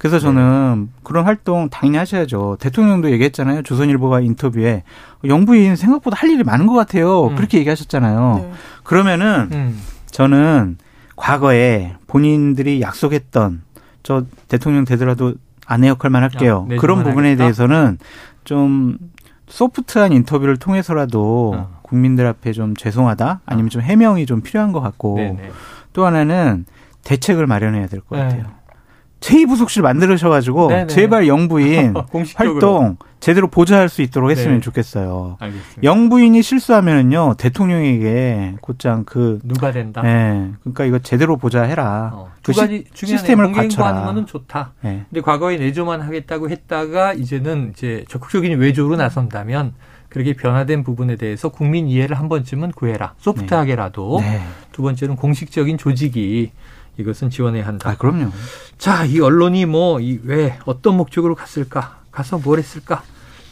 그래서 0.03 0.19
저는 0.19 0.89
그런 1.05 1.27
활동 1.27 1.69
당연히 1.71 1.97
하셔야죠. 1.97 2.57
대통령도 2.59 3.13
얘기했잖아요. 3.13 3.63
조선일보가 3.63 4.19
인터뷰에 4.19 4.83
영부인 5.25 5.77
생각보다 5.77 6.17
할 6.19 6.29
일이 6.29 6.43
많은 6.43 6.67
것 6.67 6.75
같아요. 6.75 7.29
음. 7.29 7.37
그렇게 7.37 7.59
얘기하셨잖아요. 7.59 8.41
네. 8.43 8.53
그러면은 8.83 9.49
음. 9.53 9.81
저는 10.11 10.79
과거에 11.15 11.95
본인들이 12.09 12.81
약속했던 12.81 13.63
저 14.03 14.25
대통령 14.49 14.85
되더라도 14.85 15.35
아내 15.69 15.87
역할만 15.87 16.21
할게요. 16.21 16.65
아, 16.67 16.69
내조만 16.71 16.79
그런 16.79 17.05
부분에 17.05 17.29
하겠다? 17.29 17.45
대해서는 17.45 17.99
좀 18.43 18.99
소프트한 19.47 20.11
인터뷰를 20.13 20.57
통해서라도 20.57 21.53
어. 21.55 21.79
국민들 21.83 22.27
앞에 22.27 22.51
좀 22.51 22.75
죄송하다 22.75 23.43
아니면 23.47 23.71
좀 23.71 23.81
해명이 23.83 24.27
좀 24.27 24.41
필요한 24.41 24.73
것 24.73 24.81
같고 24.81 25.15
네네. 25.19 25.51
또 25.93 26.05
하나는 26.05 26.65
대책을 27.05 27.47
마련해야 27.47 27.87
될것 27.87 28.19
네. 28.19 28.25
같아요. 28.25 28.62
제2부속실 29.23 29.83
만들으셔가지고 29.83 30.69
네네. 30.69 30.87
제발 30.89 31.27
영부인. 31.29 31.95
활동 32.35 32.97
제대로 33.21 33.47
보좌할 33.47 33.89
수 33.89 34.03
있도록 34.03 34.31
했으면 34.31 34.57
네. 34.57 34.61
좋겠어요. 34.61 35.37
알겠습니다. 35.39 35.83
영부인이 35.85 36.43
실수하면은요 36.43 37.35
대통령에게 37.39 38.57
곧장 38.61 39.05
그 39.05 39.39
누가 39.45 39.71
된다. 39.71 40.03
예. 40.05 40.51
그러니까 40.61 40.85
이거 40.85 40.99
제대로 40.99 41.37
보자 41.37 41.63
해라. 41.63 42.11
어, 42.15 42.31
그두 42.43 42.61
가지 42.61 42.85
시- 42.89 42.95
중요한 42.95 43.19
시스템을 43.19 43.53
갖춰라. 43.53 43.87
행보하는 43.87 44.05
거는 44.07 44.27
좋다. 44.27 44.73
예. 44.85 45.05
근데 45.09 45.21
과거에 45.21 45.57
내조만 45.57 46.01
하겠다고 46.01 46.51
했다가 46.51 47.13
이제는 47.15 47.73
이제 47.73 48.05
적극적인 48.09 48.59
외조로 48.59 48.97
나선다면 48.97 49.75
그렇게 50.09 50.35
변화된 50.35 50.83
부분에 50.83 51.15
대해서 51.17 51.49
국민 51.49 51.89
이해를 51.89 52.19
한 52.19 52.29
번쯤은 52.29 52.73
구해라. 52.73 53.15
소프트하게라도. 53.19 54.19
네. 54.21 54.41
두 54.73 54.83
번째는 54.83 55.15
공식적인 55.17 55.79
조직이 55.79 56.51
이것은 56.99 57.31
지원해야 57.31 57.67
한다. 57.67 57.91
아 57.91 57.97
그럼요. 57.97 58.31
자, 58.79 59.05
이 59.05 59.21
언론이 59.21 59.67
뭐, 59.67 60.01
이 60.01 60.21
왜, 60.25 60.59
어떤 60.67 60.97
목적으로 60.97 61.35
갔을까? 61.35 61.99
가서 62.11 62.39
뭘 62.39 62.59
했을까? 62.59 63.03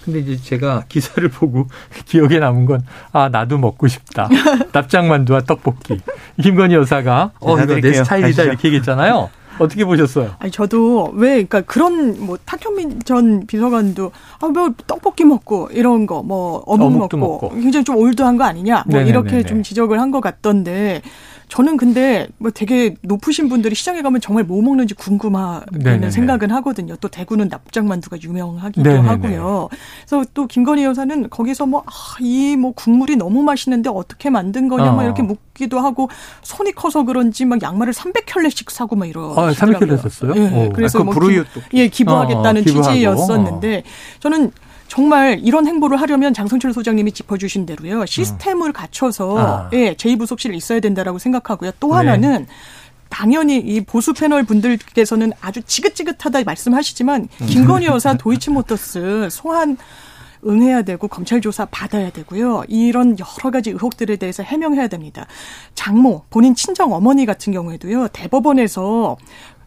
근데 0.04 0.18
이제 0.20 0.36
제가 0.36 0.84
기사를 0.88 1.26
보고 1.30 1.66
기억에 2.06 2.38
남은 2.38 2.66
건, 2.66 2.82
아, 3.12 3.28
나도 3.28 3.58
먹고 3.58 3.86
싶다. 3.88 4.28
납작만두와 4.72 5.42
떡볶이. 5.42 5.98
김건희 6.42 6.74
여사가, 6.74 7.32
어, 7.40 7.58
이거 7.58 7.74
내. 7.80 7.92
스타일이다. 7.92 8.26
가시죠. 8.28 8.42
이렇게 8.44 8.68
얘기했잖아요. 8.68 9.30
어떻게 9.58 9.84
보셨어요? 9.84 10.36
아니 10.38 10.50
저도 10.50 11.10
왜 11.14 11.32
그러니까 11.44 11.60
그런 11.60 12.18
뭐 12.24 12.38
탁현민 12.46 13.00
전 13.04 13.46
비서관도 13.46 14.10
아뭐 14.40 14.70
떡볶이 14.86 15.24
먹고 15.24 15.68
이런 15.72 16.06
거 16.06 16.22
뭐 16.22 16.62
어묵 16.66 16.86
어묵도 16.86 17.16
먹고, 17.18 17.46
먹고. 17.50 17.60
굉장히 17.60 17.84
좀 17.84 17.96
올드한 17.96 18.38
거 18.38 18.44
아니냐 18.44 18.84
뭐 18.86 18.98
네네네네. 19.00 19.10
이렇게 19.10 19.42
좀 19.42 19.62
지적을 19.62 20.00
한 20.00 20.10
것 20.12 20.22
같던데 20.22 21.02
저는 21.50 21.76
근데 21.76 22.28
뭐 22.38 22.50
되게 22.52 22.94
높으신 23.02 23.48
분들이 23.48 23.74
시장에 23.74 24.02
가면 24.02 24.20
정말 24.20 24.44
뭐 24.44 24.62
먹는지 24.62 24.94
궁금하는 24.94 25.64
네네네. 25.72 26.10
생각은 26.12 26.50
하거든요. 26.52 26.94
또 27.00 27.08
대구는 27.08 27.48
납작만두가 27.48 28.18
유명하기도 28.22 28.88
네네네. 28.88 29.08
하고요. 29.08 29.68
그래서 30.06 30.24
또 30.32 30.46
김건희 30.46 30.84
여사는 30.84 31.28
거기서 31.28 31.66
뭐 31.66 31.82
이뭐 32.20 32.72
국물이 32.72 33.16
너무 33.16 33.42
맛있는데 33.42 33.90
어떻게 33.90 34.30
만든 34.30 34.68
거냐 34.68 34.92
어. 34.92 34.94
막 34.94 35.02
이렇게 35.02 35.22
묻기도 35.24 35.80
하고 35.80 36.08
손이 36.42 36.72
커서 36.72 37.02
그런지 37.02 37.44
막 37.44 37.60
양말을 37.60 37.92
300켤레씩 37.94 38.70
사고 38.70 38.94
막 38.94 39.06
이러. 39.06 39.34
아, 39.36 39.50
300켤레 39.50 40.00
썼어요? 40.00 40.32
예, 40.36 40.66
오. 40.66 40.72
그래서 40.72 41.00
아, 41.00 41.02
그뭐 41.02 41.28
기, 41.28 41.42
예, 41.74 41.88
기부하겠다는 41.88 42.60
어, 42.62 42.64
기부하고. 42.64 42.92
취지였었는데 42.92 43.82
저는 44.20 44.52
정말 44.90 45.38
이런 45.44 45.68
행보를 45.68 46.00
하려면 46.00 46.34
장성철 46.34 46.72
소장님이 46.72 47.12
짚어주신 47.12 47.64
대로요 47.64 48.04
시스템을 48.06 48.72
갖춰서 48.72 49.38
아. 49.38 49.70
예 49.72 49.94
제2부속실이 49.94 50.54
있어야 50.56 50.80
된다라고 50.80 51.18
생각하고요. 51.20 51.70
또 51.78 51.90
네. 51.90 51.94
하나는 51.94 52.48
당연히 53.08 53.58
이 53.58 53.80
보수 53.82 54.12
패널 54.12 54.42
분들께서는 54.42 55.32
아주 55.40 55.62
지긋지긋하다 55.62 56.42
말씀하시지만 56.42 57.28
음. 57.40 57.46
김건희 57.46 57.86
여사 57.86 58.14
도이치모터스 58.14 59.28
소환 59.30 59.76
응해야 60.44 60.82
되고 60.82 61.06
검찰 61.06 61.40
조사 61.40 61.66
받아야 61.66 62.10
되고요. 62.10 62.64
이런 62.66 63.16
여러 63.18 63.50
가지 63.52 63.70
의혹들에 63.70 64.16
대해서 64.16 64.42
해명해야 64.42 64.88
됩니다. 64.88 65.26
장모 65.74 66.24
본인 66.30 66.56
친정 66.56 66.92
어머니 66.92 67.26
같은 67.26 67.52
경우에도요. 67.52 68.08
대법원에서 68.08 69.16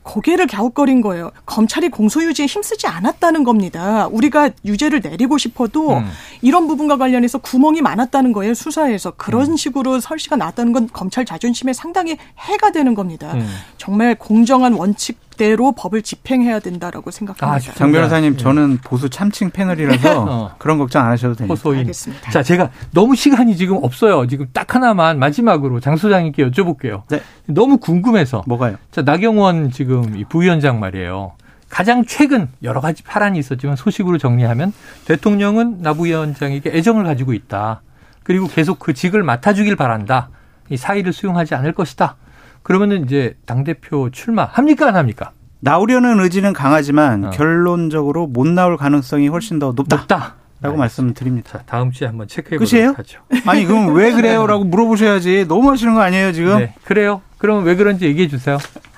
고개를 0.03 0.47
갸웃거린 0.47 1.01
거예요. 1.01 1.31
검찰이 1.45 1.89
공소유지에 1.89 2.45
힘쓰지 2.45 2.87
않았다는 2.87 3.43
겁니다. 3.43 4.07
우리가 4.07 4.51
유죄를 4.65 5.01
내리고 5.01 5.37
싶어도 5.37 5.97
음. 5.97 6.05
이런 6.41 6.67
부분과 6.67 6.97
관련해서 6.97 7.37
구멍이 7.39 7.81
많았다는 7.81 8.33
거예요. 8.33 8.53
수사에서 8.53 9.09
음. 9.09 9.13
그런 9.17 9.57
식으로 9.57 9.99
설시가 9.99 10.35
나왔다는 10.35 10.73
건 10.73 10.89
검찰 10.91 11.25
자존심에 11.25 11.73
상당히 11.73 12.17
해가 12.37 12.71
되는 12.71 12.93
겁니다. 12.93 13.33
음. 13.33 13.47
정말 13.77 14.15
공정한 14.15 14.73
원칙 14.73 15.17
대로 15.36 15.72
법을 15.72 16.02
집행해야 16.02 16.60
된다라고 16.60 17.12
생각합니다. 17.12 17.72
아. 17.72 17.74
장 17.74 17.91
변호사님 17.91 18.34
예. 18.34 18.38
저는 18.38 18.78
보수 18.84 19.10
참칭 19.10 19.50
패널이라서 19.52 20.26
어. 20.30 20.56
그런 20.58 20.78
걱정 20.78 21.06
안 21.06 21.12
하셔도 21.12 21.36
됩니다. 21.36 21.54
호소인. 21.54 21.80
알겠습니다. 21.80 22.32
자, 22.32 22.43
제가 22.43 22.69
너무 22.91 23.15
시간이 23.15 23.56
지금 23.58 23.80
없어요. 23.82 24.28
지금 24.28 24.48
딱 24.54 24.76
하나만 24.76 25.19
마지막으로 25.19 25.80
장 25.80 25.96
소장님께 25.98 26.50
여쭤볼게요. 26.50 27.04
네. 27.10 27.22
너무 27.46 27.78
궁금해서. 27.78 28.43
뭐가요? 28.48 28.78
자, 28.91 29.02
나경원 29.02 29.72
지금 29.72 30.17
이 30.17 30.24
부위원장 30.26 30.80
말이에요. 30.80 31.34
가장 31.69 32.06
최근 32.06 32.50
여러 32.62 32.82
가지 32.82 33.02
파란이 33.02 33.39
있었지만 33.39 33.76
소식으로 33.76 34.19
정리하면 34.19 34.74
대통령은 35.06 35.82
나 35.82 35.93
부위원장에게 35.93 36.69
애정을 36.72 37.04
가지고 37.04 37.34
있다. 37.34 37.82
그리고 38.22 38.48
계속 38.48 38.78
그 38.80 38.93
직을 38.93 39.24
맡아주길 39.24 39.76
바란다. 39.76 40.30
이 40.69 40.78
사의를 40.78 41.13
수용하지 41.13 41.56
않을 41.56 41.74
것이다. 41.74 42.15
그러면은 42.63 43.06
이제 43.06 43.36
당 43.45 43.63
대표 43.63 44.10
출마 44.10 44.45
합니까 44.45 44.88
안 44.88 44.95
합니까? 44.95 45.32
나오려는 45.60 46.19
의지는 46.19 46.54
강하지만 46.54 47.26
어. 47.26 47.30
결론적으로 47.30 48.28
못 48.28 48.47
나올 48.47 48.78
가능성이 48.78 49.28
훨씬 49.28 49.60
더 49.60 49.73
높다. 49.73 49.95
높다. 49.97 50.36
라고 50.62 50.78
말씀드립니다. 50.78 51.58
자, 51.58 51.63
다음 51.65 51.91
주에 51.91 52.08
한번 52.08 52.26
체크해? 52.28 52.58
보도록 52.58 52.99
하죠. 52.99 53.19
아니 53.45 53.65
그럼 53.65 53.93
왜 53.93 54.13
그래요? 54.13 54.47
라고 54.47 54.63
물어보셔야지. 54.63 55.45
너무 55.49 55.69
하시는 55.69 55.93
거 55.93 56.02
아니에요 56.02 56.32
지금? 56.32 56.58
네, 56.60 56.73
그래요. 56.86 57.21
그럼 57.38 57.65
왜 57.65 57.76
그런지 57.76 58.06
얘기해 58.06 58.30
주세요. 58.30 58.58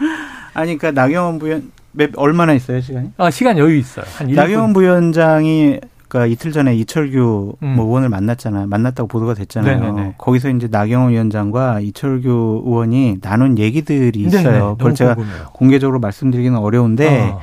아니 0.53 0.77
그러니까 0.77 0.91
나경원 1.01 1.39
부위원 1.39 1.71
몇, 1.91 2.11
얼마나 2.17 2.53
있어요 2.53 2.81
시간이? 2.81 3.11
아, 3.17 3.31
시간 3.31 3.57
여유 3.57 3.77
있어요. 3.77 4.05
한 4.17 4.27
1분. 4.27 4.35
나경원 4.35 4.73
부위원장이 4.73 5.79
그러니까 6.07 6.31
이틀 6.31 6.51
전에 6.51 6.75
이철규 6.75 7.55
음. 7.61 7.75
뭐 7.75 7.85
의원을 7.85 8.09
만났잖아요. 8.09 8.67
만났다고 8.67 9.07
보도가 9.07 9.33
됐잖아요. 9.33 9.79
네네네. 9.79 10.15
거기서 10.17 10.49
이제 10.49 10.67
나경원 10.69 11.11
위원장과 11.11 11.79
이철규 11.81 12.63
의원이 12.65 13.19
나눈 13.21 13.57
얘기들이 13.57 14.11
네네, 14.11 14.27
있어요. 14.27 14.59
너무 14.59 14.77
그걸 14.77 14.95
제가 14.95 15.15
궁금해요. 15.15 15.45
공개적으로 15.53 15.99
말씀드리기는 15.99 16.57
어려운데 16.57 17.31
어. 17.31 17.39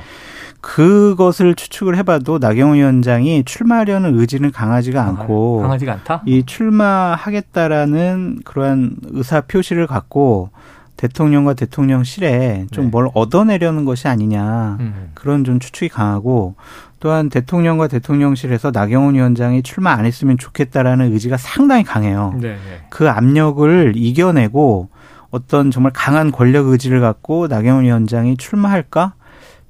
그것을 0.61 1.55
추측을 1.55 1.97
해봐도 1.97 2.39
나경원 2.39 2.77
위원장이 2.77 3.43
출마하려는 3.43 4.17
의지는 4.17 4.49
강하지가 4.51 5.03
않고 5.03 5.59
강하지가 5.61 5.91
않다. 5.91 6.21
이 6.25 6.43
출마하겠다라는 6.45 8.39
그러한 8.45 8.95
의사 9.11 9.41
표시를 9.41 9.87
갖고 9.87 10.51
대통령과 10.97 11.53
대통령실에 11.53 12.67
좀 12.71 12.85
네. 12.85 12.89
뭘 12.89 13.09
얻어내려는 13.13 13.85
것이 13.85 14.07
아니냐 14.07 14.77
음. 14.79 15.11
그런 15.13 15.43
좀 15.43 15.59
추측이 15.59 15.89
강하고 15.89 16.55
또한 16.99 17.29
대통령과 17.29 17.87
대통령실에서 17.87 18.71
나경원 18.71 19.15
위원장이 19.15 19.63
출마 19.63 19.91
안 19.91 20.05
했으면 20.05 20.37
좋겠다라는 20.37 21.11
의지가 21.11 21.37
상당히 21.37 21.83
강해요. 21.83 22.33
네, 22.39 22.49
네. 22.49 22.85
그 22.89 23.09
압력을 23.09 23.93
이겨내고 23.95 24.89
어떤 25.29 25.71
정말 25.71 25.91
강한 25.93 26.31
권력 26.31 26.67
의지를 26.67 27.01
갖고 27.01 27.47
나경원 27.47 27.83
위원장이 27.83 28.37
출마할까? 28.37 29.15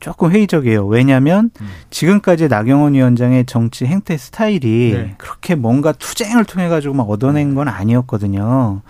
조금 0.03 0.31
회의적이에요. 0.31 0.85
왜냐하면 0.85 1.49
음. 1.61 1.67
지금까지 1.89 2.49
나경원 2.49 2.93
위원장의 2.93 3.45
정치 3.45 3.85
행태 3.85 4.17
스타일이 4.17 4.91
네. 4.93 5.15
그렇게 5.17 5.55
뭔가 5.55 5.93
투쟁을 5.93 6.43
통해 6.43 6.67
가지고 6.67 6.93
막 6.93 7.09
얻어낸 7.09 7.55
건 7.55 7.69
아니었거든요. 7.69 8.81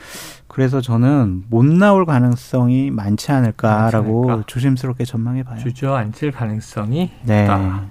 그래서 0.54 0.82
저는 0.82 1.46
못 1.50 1.66
나올 1.66 2.06
가능성이 2.06 2.92
많지 2.92 3.32
않을까라고 3.32 4.20
많지 4.20 4.32
않을까? 4.32 4.44
조심스럽게 4.46 5.04
전망해 5.04 5.42
봐요. 5.42 5.58
주저앉힐 5.58 6.32
가능성이 6.32 7.10
네. 7.24 7.46
있다. 7.46 7.86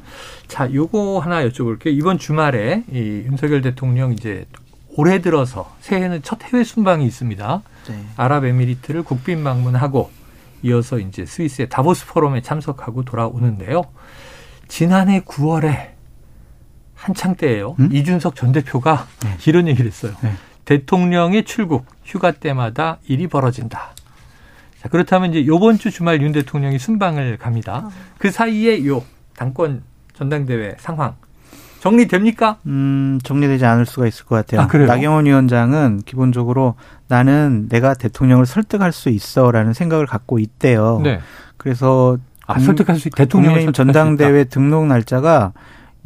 자, 0.46 0.72
요거 0.72 1.18
하나 1.18 1.44
여쭤볼게요. 1.44 1.88
이번 1.88 2.18
주말에 2.18 2.84
이 2.92 3.24
윤석열 3.26 3.62
대통령 3.62 4.12
이제 4.12 4.46
올해 4.96 5.20
들어서 5.20 5.74
새해는 5.80 6.22
첫 6.22 6.40
해외 6.44 6.62
순방이 6.62 7.04
있습니다. 7.04 7.62
네. 7.88 8.04
아랍에미리트를 8.16 9.02
국빈 9.02 9.42
방문하고 9.42 10.12
이어서 10.62 11.00
이제 11.00 11.26
스위스의 11.26 11.68
다보스 11.68 12.06
포럼에 12.06 12.42
참석하고 12.42 13.02
돌아오는데요. 13.02 13.82
지난해 14.68 15.22
9월에 15.22 15.90
한창 16.94 17.34
때예요. 17.34 17.74
음? 17.80 17.88
이준석 17.90 18.36
전 18.36 18.52
대표가 18.52 19.08
네. 19.24 19.36
이런 19.48 19.66
얘기를 19.66 19.90
했어요. 19.90 20.12
네. 20.22 20.30
대통령의 20.64 21.44
출국 21.44 21.86
휴가 22.04 22.30
때마다 22.32 22.98
일이 23.06 23.26
벌어진다. 23.26 23.90
자, 24.80 24.88
그렇다면 24.88 25.30
이제 25.30 25.46
요번 25.46 25.78
주 25.78 25.90
주말 25.90 26.20
윤 26.22 26.32
대통령이 26.32 26.78
순방을 26.78 27.38
갑니다. 27.38 27.88
그 28.18 28.30
사이에 28.30 28.84
요 28.86 29.02
당권 29.36 29.82
전당대회 30.14 30.76
상황 30.78 31.14
정리됩니까? 31.80 32.58
음, 32.66 33.18
정리되지 33.24 33.64
않을 33.66 33.86
수가 33.86 34.06
있을 34.06 34.24
것 34.24 34.36
같아요. 34.36 34.60
아, 34.60 34.66
그래요? 34.68 34.86
나경원 34.86 35.26
위원장은 35.26 36.02
기본적으로 36.04 36.76
나는 37.08 37.68
내가 37.68 37.94
대통령을 37.94 38.46
설득할 38.46 38.92
수 38.92 39.08
있어라는 39.08 39.72
생각을 39.72 40.06
갖고 40.06 40.38
있대요. 40.38 41.00
네. 41.02 41.18
그래서 41.56 42.18
아, 42.46 42.54
국- 42.54 42.60
설득할 42.64 42.96
수수 42.96 43.10
전당대회 43.72 44.44
등록 44.44 44.86
날짜가 44.86 45.52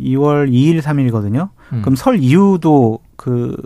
2월 0.00 0.50
2일, 0.50 0.80
3일이거든요. 0.80 1.34
있다. 1.34 1.50
음. 1.72 1.82
그럼 1.82 1.96
설 1.96 2.18
이후도 2.20 3.00
그 3.16 3.56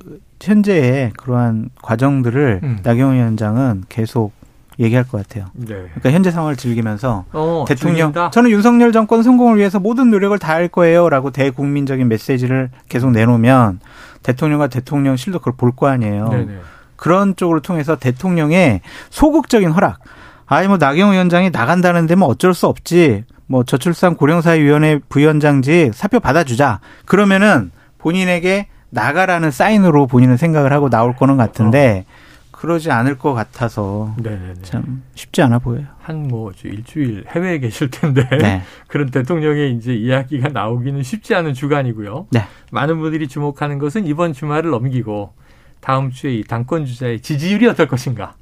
현재의 0.42 1.12
그러한 1.16 1.70
과정들을 1.82 2.60
음. 2.62 2.78
나경원 2.82 3.16
위원장은 3.16 3.84
계속 3.88 4.32
얘기할 4.78 5.06
것 5.06 5.18
같아요. 5.18 5.46
네. 5.52 5.66
그러니까 5.74 6.10
현재 6.10 6.30
상황을 6.30 6.56
즐기면서 6.56 7.26
어, 7.32 7.64
대통령 7.68 8.12
즐긴다? 8.12 8.30
저는 8.30 8.50
윤석열 8.50 8.92
정권 8.92 9.22
성공을 9.22 9.58
위해서 9.58 9.78
모든 9.78 10.10
노력을 10.10 10.38
다할 10.38 10.68
거예요라고 10.68 11.30
대국민적인 11.32 12.08
메시지를 12.08 12.70
계속 12.88 13.10
내놓으면 13.10 13.80
대통령과 14.22 14.68
대통령실도 14.68 15.38
그걸 15.40 15.54
볼 15.56 15.72
거 15.72 15.88
아니에요. 15.88 16.28
네네. 16.30 16.58
그런 16.96 17.36
쪽을 17.36 17.60
통해서 17.60 17.96
대통령의 17.96 18.80
소극적인 19.10 19.70
허락. 19.70 19.98
아니 20.46 20.66
뭐 20.68 20.78
나경원 20.78 21.14
위원장이 21.14 21.50
나간다는 21.50 22.06
데면 22.06 22.26
어쩔 22.28 22.54
수 22.54 22.66
없지. 22.66 23.24
뭐 23.46 23.64
저출산 23.64 24.16
고령사회위원회 24.16 25.00
부위원장직 25.08 25.92
사표 25.92 26.20
받아주자. 26.20 26.80
그러면은 27.04 27.70
본인에게 27.98 28.68
나가라는 28.90 29.50
사인으로 29.50 30.06
본인은 30.06 30.36
생각을 30.36 30.72
하고 30.72 30.90
나올 30.90 31.14
거는 31.14 31.36
같은데 31.36 32.04
그러지 32.50 32.90
않을 32.90 33.16
것 33.16 33.32
같아서 33.32 34.14
네네네. 34.22 34.54
참 34.62 35.02
쉽지 35.14 35.40
않아 35.42 35.60
보여요. 35.60 35.86
한 36.02 36.28
뭐 36.28 36.52
일주일 36.62 37.24
해외에 37.28 37.58
계실 37.58 37.90
텐데 37.90 38.28
네. 38.38 38.62
그런 38.88 39.10
대통령의 39.10 39.72
이제 39.72 39.94
이야기가 39.94 40.50
나오기는 40.50 41.02
쉽지 41.02 41.34
않은 41.34 41.54
주간이고요. 41.54 42.26
네. 42.30 42.44
많은 42.70 42.98
분들이 43.00 43.28
주목하는 43.28 43.78
것은 43.78 44.06
이번 44.06 44.32
주말을 44.34 44.70
넘기고 44.70 45.32
다음 45.80 46.10
주에 46.10 46.34
이 46.34 46.44
당권 46.44 46.84
주자의 46.84 47.20
지지율이 47.20 47.66
어떨 47.68 47.88
것인가. 47.88 48.34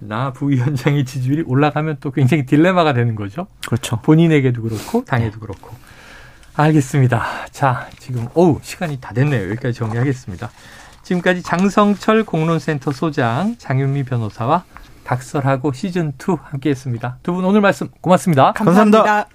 나 0.00 0.32
부위원장의 0.32 1.04
지지율이 1.06 1.42
올라가면 1.46 1.96
또 2.00 2.10
굉장히 2.10 2.44
딜레마가 2.44 2.92
되는 2.92 3.14
거죠. 3.14 3.46
그렇죠. 3.66 3.96
본인에게도 4.02 4.62
그렇고 4.62 5.04
당에도 5.04 5.40
그렇고. 5.40 5.70
알겠습니다. 6.62 7.24
자, 7.52 7.88
지금 8.00 8.26
어우 8.34 8.58
시간이 8.62 9.00
다 9.00 9.12
됐네요. 9.14 9.48
여기까지 9.50 9.74
정리하겠습니다. 9.78 10.50
지금까지 11.02 11.42
장성철 11.42 12.24
공론센터 12.24 12.90
소장 12.92 13.54
장윤미 13.58 14.02
변호사와 14.04 14.64
각설하고 15.04 15.72
시즌 15.72 16.12
2 16.18 16.36
함께했습니다. 16.50 17.18
두 17.22 17.32
분 17.32 17.44
오늘 17.44 17.60
말씀 17.60 17.88
고맙습니다. 18.00 18.52
감사합니다. 18.52 18.98
감사합니다. 18.98 19.26